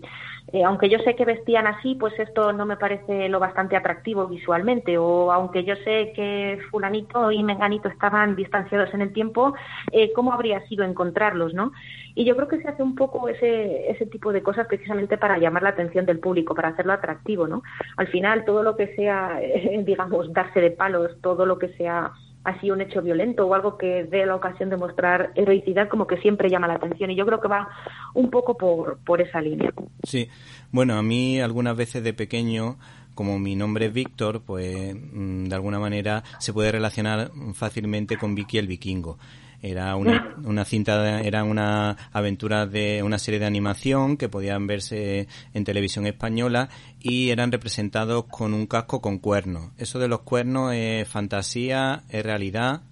eh, 0.53 0.65
aunque 0.65 0.89
yo 0.89 0.99
sé 0.99 1.15
que 1.15 1.25
vestían 1.25 1.67
así, 1.67 1.95
pues 1.95 2.19
esto 2.19 2.53
no 2.53 2.67
me 2.67 2.77
parece 2.77 3.29
lo 3.29 3.39
bastante 3.39 3.77
atractivo 3.77 4.27
visualmente, 4.27 4.99
o 4.99 5.33
aunque 5.33 5.65
yo 5.65 5.77
sé 5.77 6.13
que 6.15 6.59
fulanito 6.71 7.31
y 7.31 7.43
menganito 7.43 7.89
estaban 7.89 8.35
distanciados 8.35 8.93
en 8.93 9.03
el 9.03 9.13
tiempo, 9.13 9.55
eh, 9.93 10.13
¿cómo 10.13 10.33
habría 10.33 10.67
sido 10.67 10.85
encontrarlos, 10.85 11.55
no? 11.55 11.73
Y 12.15 12.25
yo 12.25 12.37
creo 12.37 12.49
que 12.49 12.61
se 12.61 12.69
hace 12.69 12.83
un 12.83 12.95
poco 12.95 13.29
ese, 13.29 13.91
ese 13.91 14.07
tipo 14.07 14.33
de 14.33 14.43
cosas 14.43 14.67
precisamente 14.67 15.17
para 15.17 15.39
llamar 15.39 15.63
la 15.63 15.71
atención 15.71 16.05
del 16.05 16.19
público, 16.19 16.55
para 16.55 16.69
hacerlo 16.69 16.93
atractivo, 16.93 17.47
¿no? 17.47 17.63
Al 17.97 18.09
final, 18.09 18.45
todo 18.45 18.63
lo 18.63 18.77
que 18.77 18.95
sea, 18.97 19.41
digamos, 19.85 20.33
darse 20.33 20.61
de 20.61 20.73
palos, 20.73 21.13
todo 21.23 21.47
lo 21.47 21.59
que 21.59 21.69
sea 21.75 22.13
así 22.45 22.71
un 22.71 22.81
hecho 22.81 23.03
violento 23.03 23.47
o 23.47 23.55
algo 23.55 23.79
que 23.79 24.05
dé 24.05 24.27
la 24.27 24.35
ocasión 24.35 24.71
de 24.71 24.77
mostrar 24.77 25.33
heroicidad 25.35 25.89
como 25.89 26.07
que 26.07 26.17
siempre 26.19 26.51
llama 26.51 26.69
la 26.69 26.75
atención 26.75 27.11
y 27.11 27.17
yo 27.17 27.25
creo 27.27 27.41
que 27.41 27.49
va 27.49 27.69
un 28.15 28.31
poco 28.31 28.57
por, 28.57 28.99
por 29.05 29.21
esa 29.21 29.41
línea. 29.41 29.73
Sí, 30.03 30.29
bueno, 30.71 30.95
a 30.95 31.03
mí 31.03 31.41
algunas 31.41 31.77
veces 31.77 32.03
de 32.03 32.13
pequeño 32.13 32.77
como 33.15 33.39
mi 33.39 33.57
nombre 33.57 33.87
es 33.87 33.93
Víctor, 33.93 34.43
pues 34.45 34.95
mm, 34.95 35.45
de 35.45 35.55
alguna 35.55 35.79
manera 35.79 36.23
se 36.39 36.53
puede 36.53 36.73
relacionar 36.73 37.31
fácilmente 37.55 38.17
con 38.17 38.35
Vicky 38.35 38.59
el 38.59 38.67
vikingo. 38.67 39.19
Era 39.63 39.95
una, 39.95 40.35
una 40.45 40.65
cinta, 40.65 41.21
era 41.21 41.45
una 41.45 41.97
aventura 42.13 42.67
de 42.67 43.03
una 43.05 43.19
serie 43.19 43.39
de 43.39 43.47
animación 43.47 44.17
que 44.17 44.29
podían 44.29 44.67
verse 44.67 45.29
en 45.55 45.65
televisión 45.65 46.05
española 46.07 46.69
y 47.01 47.31
eran 47.31 47.53
representados 47.53 48.25
con 48.25 48.55
un 48.55 48.67
casco 48.67 49.01
con 49.01 49.19
cuernos. 49.19 49.71
¿Eso 49.79 50.01
de 50.01 50.09
los 50.09 50.23
cuernos 50.23 50.73
es 50.75 51.09
fantasía, 51.09 52.03
es 52.11 52.25
realidad? 52.25 52.83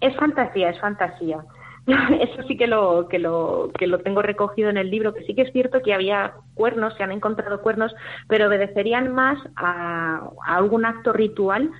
Es 0.00 0.14
fantasía, 0.16 0.68
es 0.68 0.80
fantasía. 0.80 1.38
Eso 1.86 2.42
sí 2.48 2.56
que 2.56 2.66
lo, 2.66 3.08
que 3.08 3.18
lo, 3.18 3.70
que 3.78 3.86
lo 3.86 3.98
tengo 3.98 4.22
recogido 4.22 4.70
en 4.70 4.76
el 4.76 4.90
libro, 4.90 5.14
que 5.14 5.24
sí 5.24 5.34
que 5.34 5.42
es 5.42 5.52
cierto 5.52 5.80
que 5.82 5.94
había 5.94 6.34
cuernos, 6.54 6.94
se 6.96 7.02
han 7.02 7.12
encontrado 7.12 7.60
cuernos, 7.60 7.94
pero 8.28 8.48
obedecerían 8.48 9.12
más 9.14 9.38
a, 9.56 10.28
algún 10.46 10.84
acto 10.84 11.12
ritual 11.12 11.70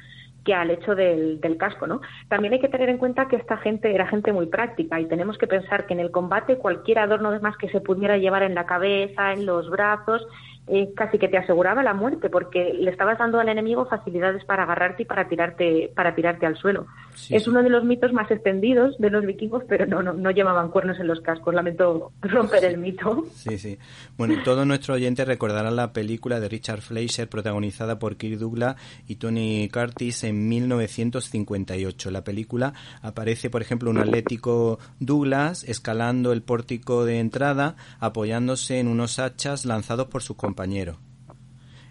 que 0.44 0.54
al 0.54 0.70
hecho 0.70 0.94
del, 0.94 1.40
casco, 1.58 1.86
¿no? 1.86 2.00
También 2.28 2.52
hay 2.52 2.60
que 2.60 2.68
tener 2.68 2.88
en 2.88 2.98
cuenta 2.98 3.28
que 3.28 3.36
esta 3.36 3.56
gente 3.56 3.94
era 3.94 4.06
gente 4.06 4.32
muy 4.32 4.46
práctica 4.46 5.00
y 5.00 5.06
tenemos 5.06 5.38
que 5.38 5.46
pensar 5.46 5.86
que 5.86 5.94
en 5.94 6.00
el 6.00 6.10
combate 6.10 6.58
cualquier 6.58 6.98
adorno 6.98 7.30
de 7.30 7.40
más 7.40 7.56
que 7.56 7.68
se 7.68 7.80
pudiera 7.80 8.18
llevar 8.18 8.42
en 8.42 8.54
la 8.54 8.66
cabeza, 8.66 9.32
en 9.32 9.46
los 9.46 9.70
brazos, 9.70 10.26
eh, 10.66 10.92
casi 10.94 11.18
que 11.18 11.28
te 11.28 11.38
aseguraba 11.38 11.82
la 11.82 11.94
muerte 11.94 12.30
porque 12.30 12.74
le 12.74 12.90
estabas 12.90 13.18
dando 13.18 13.38
al 13.38 13.48
enemigo 13.48 13.86
facilidades 13.86 14.44
para 14.44 14.62
agarrarte 14.64 15.02
y 15.02 15.06
para 15.06 15.28
tirarte 15.28 15.92
para 15.94 16.14
tirarte 16.14 16.46
al 16.46 16.56
suelo. 16.56 16.86
Es 17.28 17.46
uno 17.46 17.62
de 17.62 17.68
los 17.68 17.84
mitos 17.84 18.12
más 18.12 18.30
extendidos 18.30 18.96
de 18.98 19.10
los 19.10 19.26
vikingos, 19.26 19.64
pero 19.68 19.86
no, 19.86 20.02
no, 20.02 20.14
no 20.14 20.30
llevaban 20.30 20.70
cuernos 20.70 20.98
en 20.98 21.06
los 21.06 21.20
cascos. 21.20 21.54
Lamento 21.54 22.12
romper 22.22 22.64
el 22.64 22.78
mito. 22.78 23.26
Sí, 23.34 23.58
sí. 23.58 23.78
Bueno, 24.16 24.36
todos 24.42 24.66
nuestros 24.66 24.96
oyentes 24.96 25.26
recordarán 25.26 25.76
la 25.76 25.92
película 25.92 26.40
de 26.40 26.48
Richard 26.48 26.80
Fleischer 26.80 27.28
protagonizada 27.28 27.98
por 27.98 28.16
Kirk 28.16 28.38
Douglas 28.38 28.76
y 29.06 29.16
Tony 29.16 29.68
Curtis 29.72 30.24
en 30.24 30.48
1958. 30.48 32.10
La 32.10 32.24
película 32.24 32.72
aparece, 33.02 33.50
por 33.50 33.60
ejemplo, 33.60 33.90
un 33.90 33.98
atlético 33.98 34.78
Douglas 34.98 35.64
escalando 35.64 36.32
el 36.32 36.42
pórtico 36.42 37.04
de 37.04 37.18
entrada 37.20 37.76
apoyándose 38.00 38.78
en 38.78 38.88
unos 38.88 39.18
hachas 39.18 39.66
lanzados 39.66 40.06
por 40.06 40.22
sus 40.22 40.36
compañeros 40.36 40.54
compañero. 40.54 40.98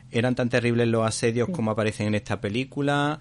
¿Eran 0.10 0.36
tan 0.36 0.48
terribles 0.48 0.88
los 0.88 1.06
asedios 1.06 1.50
como 1.50 1.72
aparecen 1.72 2.08
en 2.08 2.16
esta 2.16 2.40
película? 2.40 3.20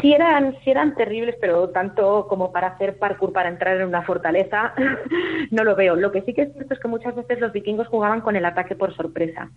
Sí 0.00 0.12
eran, 0.12 0.56
sí 0.64 0.70
eran 0.70 0.94
terribles, 0.94 1.36
pero 1.40 1.68
tanto 1.70 2.26
como 2.28 2.52
para 2.52 2.68
hacer 2.68 2.98
parkour 2.98 3.32
para 3.32 3.48
entrar 3.48 3.76
en 3.76 3.86
una 3.86 4.02
fortaleza, 4.02 4.74
no 5.50 5.64
lo 5.64 5.76
veo. 5.76 5.96
Lo 5.96 6.12
que 6.12 6.22
sí 6.22 6.34
que 6.34 6.42
es 6.42 6.52
cierto 6.52 6.74
es 6.74 6.80
que 6.80 6.88
muchas 6.88 7.14
veces 7.14 7.40
los 7.40 7.52
vikingos 7.52 7.88
jugaban 7.88 8.20
con 8.20 8.36
el 8.36 8.44
ataque 8.44 8.74
por 8.74 8.94
sorpresa. 8.94 9.50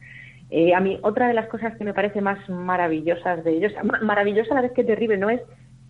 Eh, 0.52 0.74
a 0.74 0.80
mí, 0.80 1.00
otra 1.04 1.28
de 1.28 1.34
las 1.34 1.48
cosas 1.48 1.76
que 1.78 1.84
me 1.84 1.94
parece 1.94 2.22
más 2.22 2.48
maravillosas 2.50 3.44
de 3.44 3.52
ellos, 3.52 3.74
maravillosa 4.02 4.52
a 4.52 4.56
la 4.56 4.62
vez 4.62 4.72
que 4.72 4.84
terrible, 4.84 5.18
no 5.18 5.30
es 5.30 5.42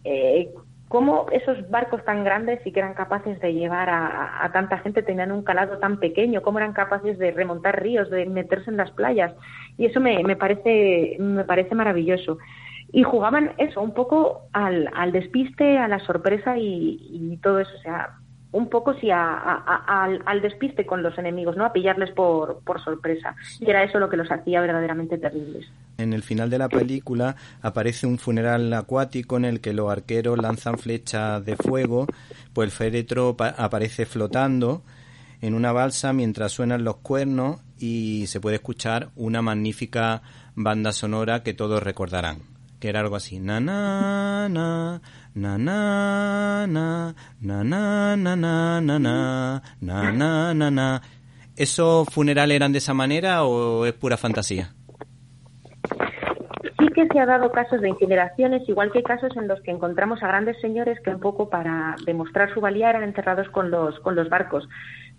eh, 0.03 0.49
cómo 0.89 1.27
esos 1.31 1.69
barcos 1.69 2.03
tan 2.03 2.23
grandes 2.23 2.59
y 2.65 2.71
que 2.71 2.79
eran 2.79 2.93
capaces 2.93 3.39
de 3.39 3.53
llevar 3.53 3.89
a, 3.89 4.49
tanta 4.51 4.79
gente 4.79 5.03
tenían 5.03 5.31
un 5.31 5.43
calado 5.43 5.77
tan 5.77 5.99
pequeño, 5.99 6.41
cómo 6.41 6.57
eran 6.59 6.73
capaces 6.73 7.17
de 7.19 7.31
remontar 7.31 7.81
ríos, 7.81 8.09
de 8.09 8.25
meterse 8.25 8.69
en 8.69 8.77
las 8.77 8.91
playas. 8.91 9.33
Y 9.77 9.85
eso 9.85 10.01
me, 10.01 10.21
me, 10.23 10.35
parece, 10.35 11.15
me 11.19 11.45
parece 11.45 11.75
maravilloso. 11.75 12.39
Y 12.91 13.03
jugaban 13.03 13.53
eso, 13.57 13.81
un 13.81 13.93
poco 13.93 14.47
al, 14.53 14.89
al 14.93 15.11
despiste, 15.11 15.77
a 15.77 15.87
la 15.87 15.99
sorpresa 15.99 16.57
y, 16.57 17.39
todo 17.43 17.59
eso. 17.59 17.71
O 17.77 17.81
sea, 17.81 18.17
un 18.51 18.69
poco 18.69 18.95
sí 18.95 19.09
al, 19.11 20.41
despiste 20.41 20.85
con 20.85 21.03
los 21.03 21.17
enemigos, 21.17 21.55
¿no? 21.55 21.65
A 21.65 21.73
pillarles 21.73 22.11
por, 22.11 22.61
por 22.63 22.83
sorpresa. 22.83 23.35
Y 23.59 23.69
era 23.69 23.83
eso 23.83 23.99
lo 23.99 24.09
que 24.09 24.17
los 24.17 24.31
hacía 24.31 24.61
verdaderamente 24.61 25.17
terribles. 25.17 25.67
En 25.97 26.13
el 26.13 26.23
final 26.23 26.49
de 26.49 26.57
la 26.57 26.69
película 26.69 27.35
aparece 27.61 28.07
un 28.07 28.17
funeral 28.17 28.73
acuático 28.73 29.37
en 29.37 29.45
el 29.45 29.61
que 29.61 29.73
los 29.73 29.91
arqueros 29.91 30.39
lanzan 30.39 30.77
flechas 30.77 31.45
de 31.45 31.55
fuego, 31.57 32.07
pues 32.53 32.67
el 32.67 32.71
féretro 32.71 33.35
aparece 33.39 34.05
flotando 34.05 34.81
en 35.41 35.53
una 35.53 35.71
balsa 35.71 36.13
mientras 36.13 36.51
suenan 36.51 36.83
los 36.83 36.97
cuernos 36.97 37.61
y 37.77 38.25
se 38.27 38.39
puede 38.39 38.57
escuchar 38.57 39.09
una 39.15 39.41
magnífica 39.41 40.21
banda 40.55 40.91
sonora 40.91 41.43
que 41.43 41.53
todos 41.53 41.81
recordarán, 41.81 42.39
que 42.79 42.89
era 42.89 43.01
algo 43.01 43.15
así, 43.15 43.39
na 43.39 43.59
na 43.59 44.47
na 44.49 45.01
na 45.35 45.57
na 45.57 46.67
na 46.67 47.13
na 47.43 48.15
na 48.15 48.15
na 48.15 48.81
na 48.81 48.81
na 48.81 49.61
na 49.81 50.03
na 50.21 50.53
na 50.53 50.71
na 50.71 51.01
¿Esos 51.59 52.07
funerales 52.07 52.55
eran 52.55 52.71
de 52.71 52.77
esa 52.77 52.93
manera 52.93 53.43
o 53.43 53.85
es 53.85 53.91
pura 53.91 54.15
fantasía? 54.15 54.69
Sí 56.79 56.87
que 56.95 57.05
se 57.07 57.19
ha 57.19 57.25
dado 57.25 57.51
casos 57.51 57.81
de 57.81 57.89
incineraciones, 57.89 58.67
igual 58.69 58.93
que 58.93 59.03
casos 59.03 59.35
en 59.35 59.49
los 59.49 59.59
que 59.63 59.71
encontramos 59.71 60.23
a 60.23 60.27
grandes 60.27 60.57
señores 60.61 60.97
que 61.01 61.09
un 61.09 61.19
poco 61.19 61.49
para 61.49 61.97
demostrar 62.05 62.53
su 62.53 62.61
valía 62.61 62.89
eran 62.91 63.03
enterrados 63.03 63.49
con 63.49 63.71
los, 63.71 63.99
con 63.99 64.15
los 64.15 64.29
barcos 64.29 64.69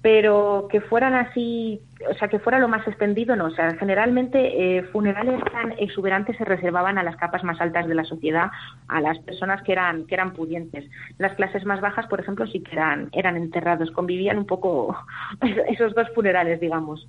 pero 0.03 0.67
que 0.71 0.81
fueran 0.81 1.15
así, 1.15 1.81
o 2.11 2.15
sea, 2.15 2.29
que 2.29 2.39
fuera 2.39 2.59
lo 2.59 2.69
más 2.69 2.87
extendido, 2.89 3.37
no. 3.37 3.47
O 3.47 3.51
sea, 3.51 3.75
generalmente 3.75 4.79
eh, 4.79 4.83
funerales 4.85 5.43
tan 5.53 5.73
exuberantes 5.79 6.39
se 6.39 6.45
reservaban 6.45 6.97
a 6.97 7.03
las 7.03 7.17
capas 7.17 7.45
más 7.45 7.61
altas 7.61 7.87
de 7.87 7.95
la 7.95 8.05
sociedad, 8.05 8.51
a 8.89 9.01
las 9.01 9.19
personas 9.19 9.63
que 9.63 9.73
eran, 9.73 10.07
que 10.07 10.15
eran 10.15 10.33
pudientes. 10.33 10.89
Las 11.19 11.35
clases 11.35 11.67
más 11.67 11.83
bajas, 11.83 12.07
por 12.07 12.21
ejemplo, 12.21 12.47
sí 12.47 12.61
que 12.61 12.73
eran, 12.73 13.11
eran 13.13 13.37
enterrados, 13.37 13.91
convivían 13.91 14.39
un 14.39 14.47
poco 14.47 14.97
esos 15.69 15.95
dos 15.95 16.09
funerales, 16.15 16.61
digamos. 16.61 17.07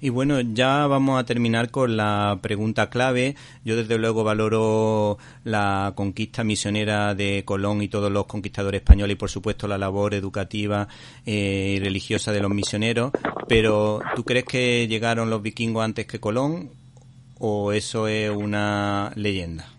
Y 0.00 0.10
bueno, 0.10 0.40
ya 0.40 0.86
vamos 0.86 1.18
a 1.18 1.24
terminar 1.24 1.70
con 1.70 1.96
la 1.96 2.38
pregunta 2.42 2.90
clave. 2.90 3.34
Yo 3.64 3.76
desde 3.76 3.98
luego 3.98 4.24
valoro 4.24 5.16
la 5.44 5.92
conquista 5.96 6.44
misionera 6.44 7.14
de 7.14 7.42
Colón 7.46 7.82
y 7.82 7.88
todos 7.88 8.12
los 8.12 8.26
conquistadores 8.26 8.80
españoles 8.80 9.14
y 9.14 9.18
por 9.18 9.30
supuesto 9.30 9.66
la 9.66 9.78
labor 9.78 10.14
educativa 10.14 10.86
eh, 11.24 11.74
y 11.76 11.80
religiosa 11.80 12.32
de 12.32 12.40
los 12.40 12.50
misioneros. 12.50 13.12
Pero 13.48 14.00
¿tú 14.14 14.24
crees 14.24 14.44
que 14.44 14.86
llegaron 14.86 15.30
los 15.30 15.40
vikingos 15.40 15.84
antes 15.84 16.06
que 16.06 16.20
Colón 16.20 16.70
o 17.38 17.72
eso 17.72 18.06
es 18.06 18.30
una 18.30 19.12
leyenda? 19.14 19.75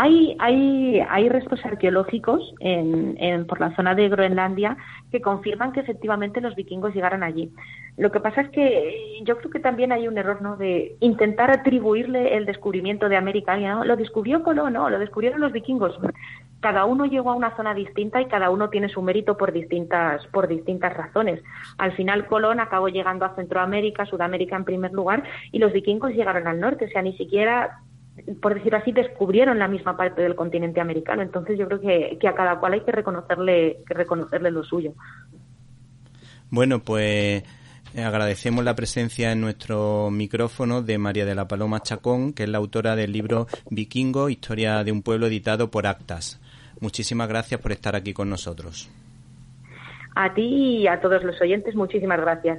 Hay, 0.00 0.36
hay, 0.38 1.00
hay 1.10 1.28
restos 1.28 1.58
arqueológicos 1.64 2.54
en, 2.60 3.44
por 3.48 3.58
la 3.58 3.74
zona 3.74 3.96
de 3.96 4.08
Groenlandia 4.08 4.76
que 5.10 5.20
confirman 5.20 5.72
que 5.72 5.80
efectivamente 5.80 6.40
los 6.40 6.54
vikingos 6.54 6.94
llegaron 6.94 7.24
allí. 7.24 7.50
Lo 7.96 8.12
que 8.12 8.20
pasa 8.20 8.42
es 8.42 8.50
que 8.50 9.18
yo 9.24 9.38
creo 9.38 9.50
que 9.50 9.58
también 9.58 9.90
hay 9.90 10.06
un 10.06 10.16
error 10.16 10.40
¿no? 10.40 10.56
de 10.56 10.94
intentar 11.00 11.50
atribuirle 11.50 12.36
el 12.36 12.46
descubrimiento 12.46 13.08
de 13.08 13.16
América. 13.16 13.56
¿no? 13.56 13.84
Lo 13.84 13.96
descubrió 13.96 14.44
Colón, 14.44 14.74
no, 14.74 14.88
lo 14.88 15.00
descubrieron 15.00 15.40
los 15.40 15.50
vikingos. 15.50 15.98
Cada 16.60 16.84
uno 16.84 17.04
llegó 17.06 17.32
a 17.32 17.34
una 17.34 17.56
zona 17.56 17.74
distinta 17.74 18.22
y 18.22 18.26
cada 18.26 18.50
uno 18.50 18.70
tiene 18.70 18.88
su 18.88 19.02
mérito 19.02 19.36
por 19.36 19.50
distintas, 19.50 20.24
por 20.28 20.46
distintas 20.46 20.96
razones. 20.96 21.42
Al 21.76 21.90
final 21.90 22.28
Colón 22.28 22.60
acabó 22.60 22.88
llegando 22.88 23.24
a 23.24 23.34
Centroamérica, 23.34 24.06
Sudamérica 24.06 24.54
en 24.54 24.64
primer 24.64 24.92
lugar, 24.92 25.24
y 25.50 25.58
los 25.58 25.72
vikingos 25.72 26.12
llegaron 26.12 26.46
al 26.46 26.60
norte. 26.60 26.84
O 26.84 26.88
sea, 26.88 27.02
ni 27.02 27.16
siquiera 27.16 27.80
por 28.40 28.54
decirlo 28.54 28.78
así, 28.78 28.92
descubrieron 28.92 29.58
la 29.58 29.68
misma 29.68 29.96
parte 29.96 30.22
del 30.22 30.34
continente 30.34 30.80
americano. 30.80 31.22
Entonces 31.22 31.58
yo 31.58 31.66
creo 31.66 31.80
que, 31.80 32.28
a 32.28 32.34
cada 32.34 32.58
cual 32.58 32.74
hay 32.74 32.80
que 32.80 32.92
reconocerle, 32.92 33.78
que 33.86 33.94
reconocerle 33.94 34.50
lo 34.50 34.62
suyo. 34.64 34.92
Bueno, 36.50 36.80
pues 36.80 37.42
eh, 37.94 38.02
agradecemos 38.02 38.64
la 38.64 38.74
presencia 38.74 39.32
en 39.32 39.40
nuestro 39.40 40.10
micrófono 40.10 40.82
de 40.82 40.98
María 40.98 41.24
de 41.24 41.34
la 41.34 41.48
Paloma 41.48 41.80
Chacón, 41.80 42.32
que 42.32 42.44
es 42.44 42.48
la 42.48 42.58
autora 42.58 42.96
del 42.96 43.12
libro 43.12 43.46
Vikingo, 43.70 44.28
Historia 44.28 44.84
de 44.84 44.92
un 44.92 45.02
pueblo 45.02 45.26
editado 45.26 45.70
por 45.70 45.86
Actas. 45.86 46.40
Muchísimas 46.80 47.28
gracias 47.28 47.60
por 47.60 47.72
estar 47.72 47.96
aquí 47.96 48.12
con 48.12 48.30
nosotros. 48.30 48.90
A 50.14 50.34
ti 50.34 50.78
y 50.78 50.86
a 50.86 51.00
todos 51.00 51.22
los 51.22 51.40
oyentes, 51.40 51.74
muchísimas 51.74 52.20
gracias. 52.20 52.58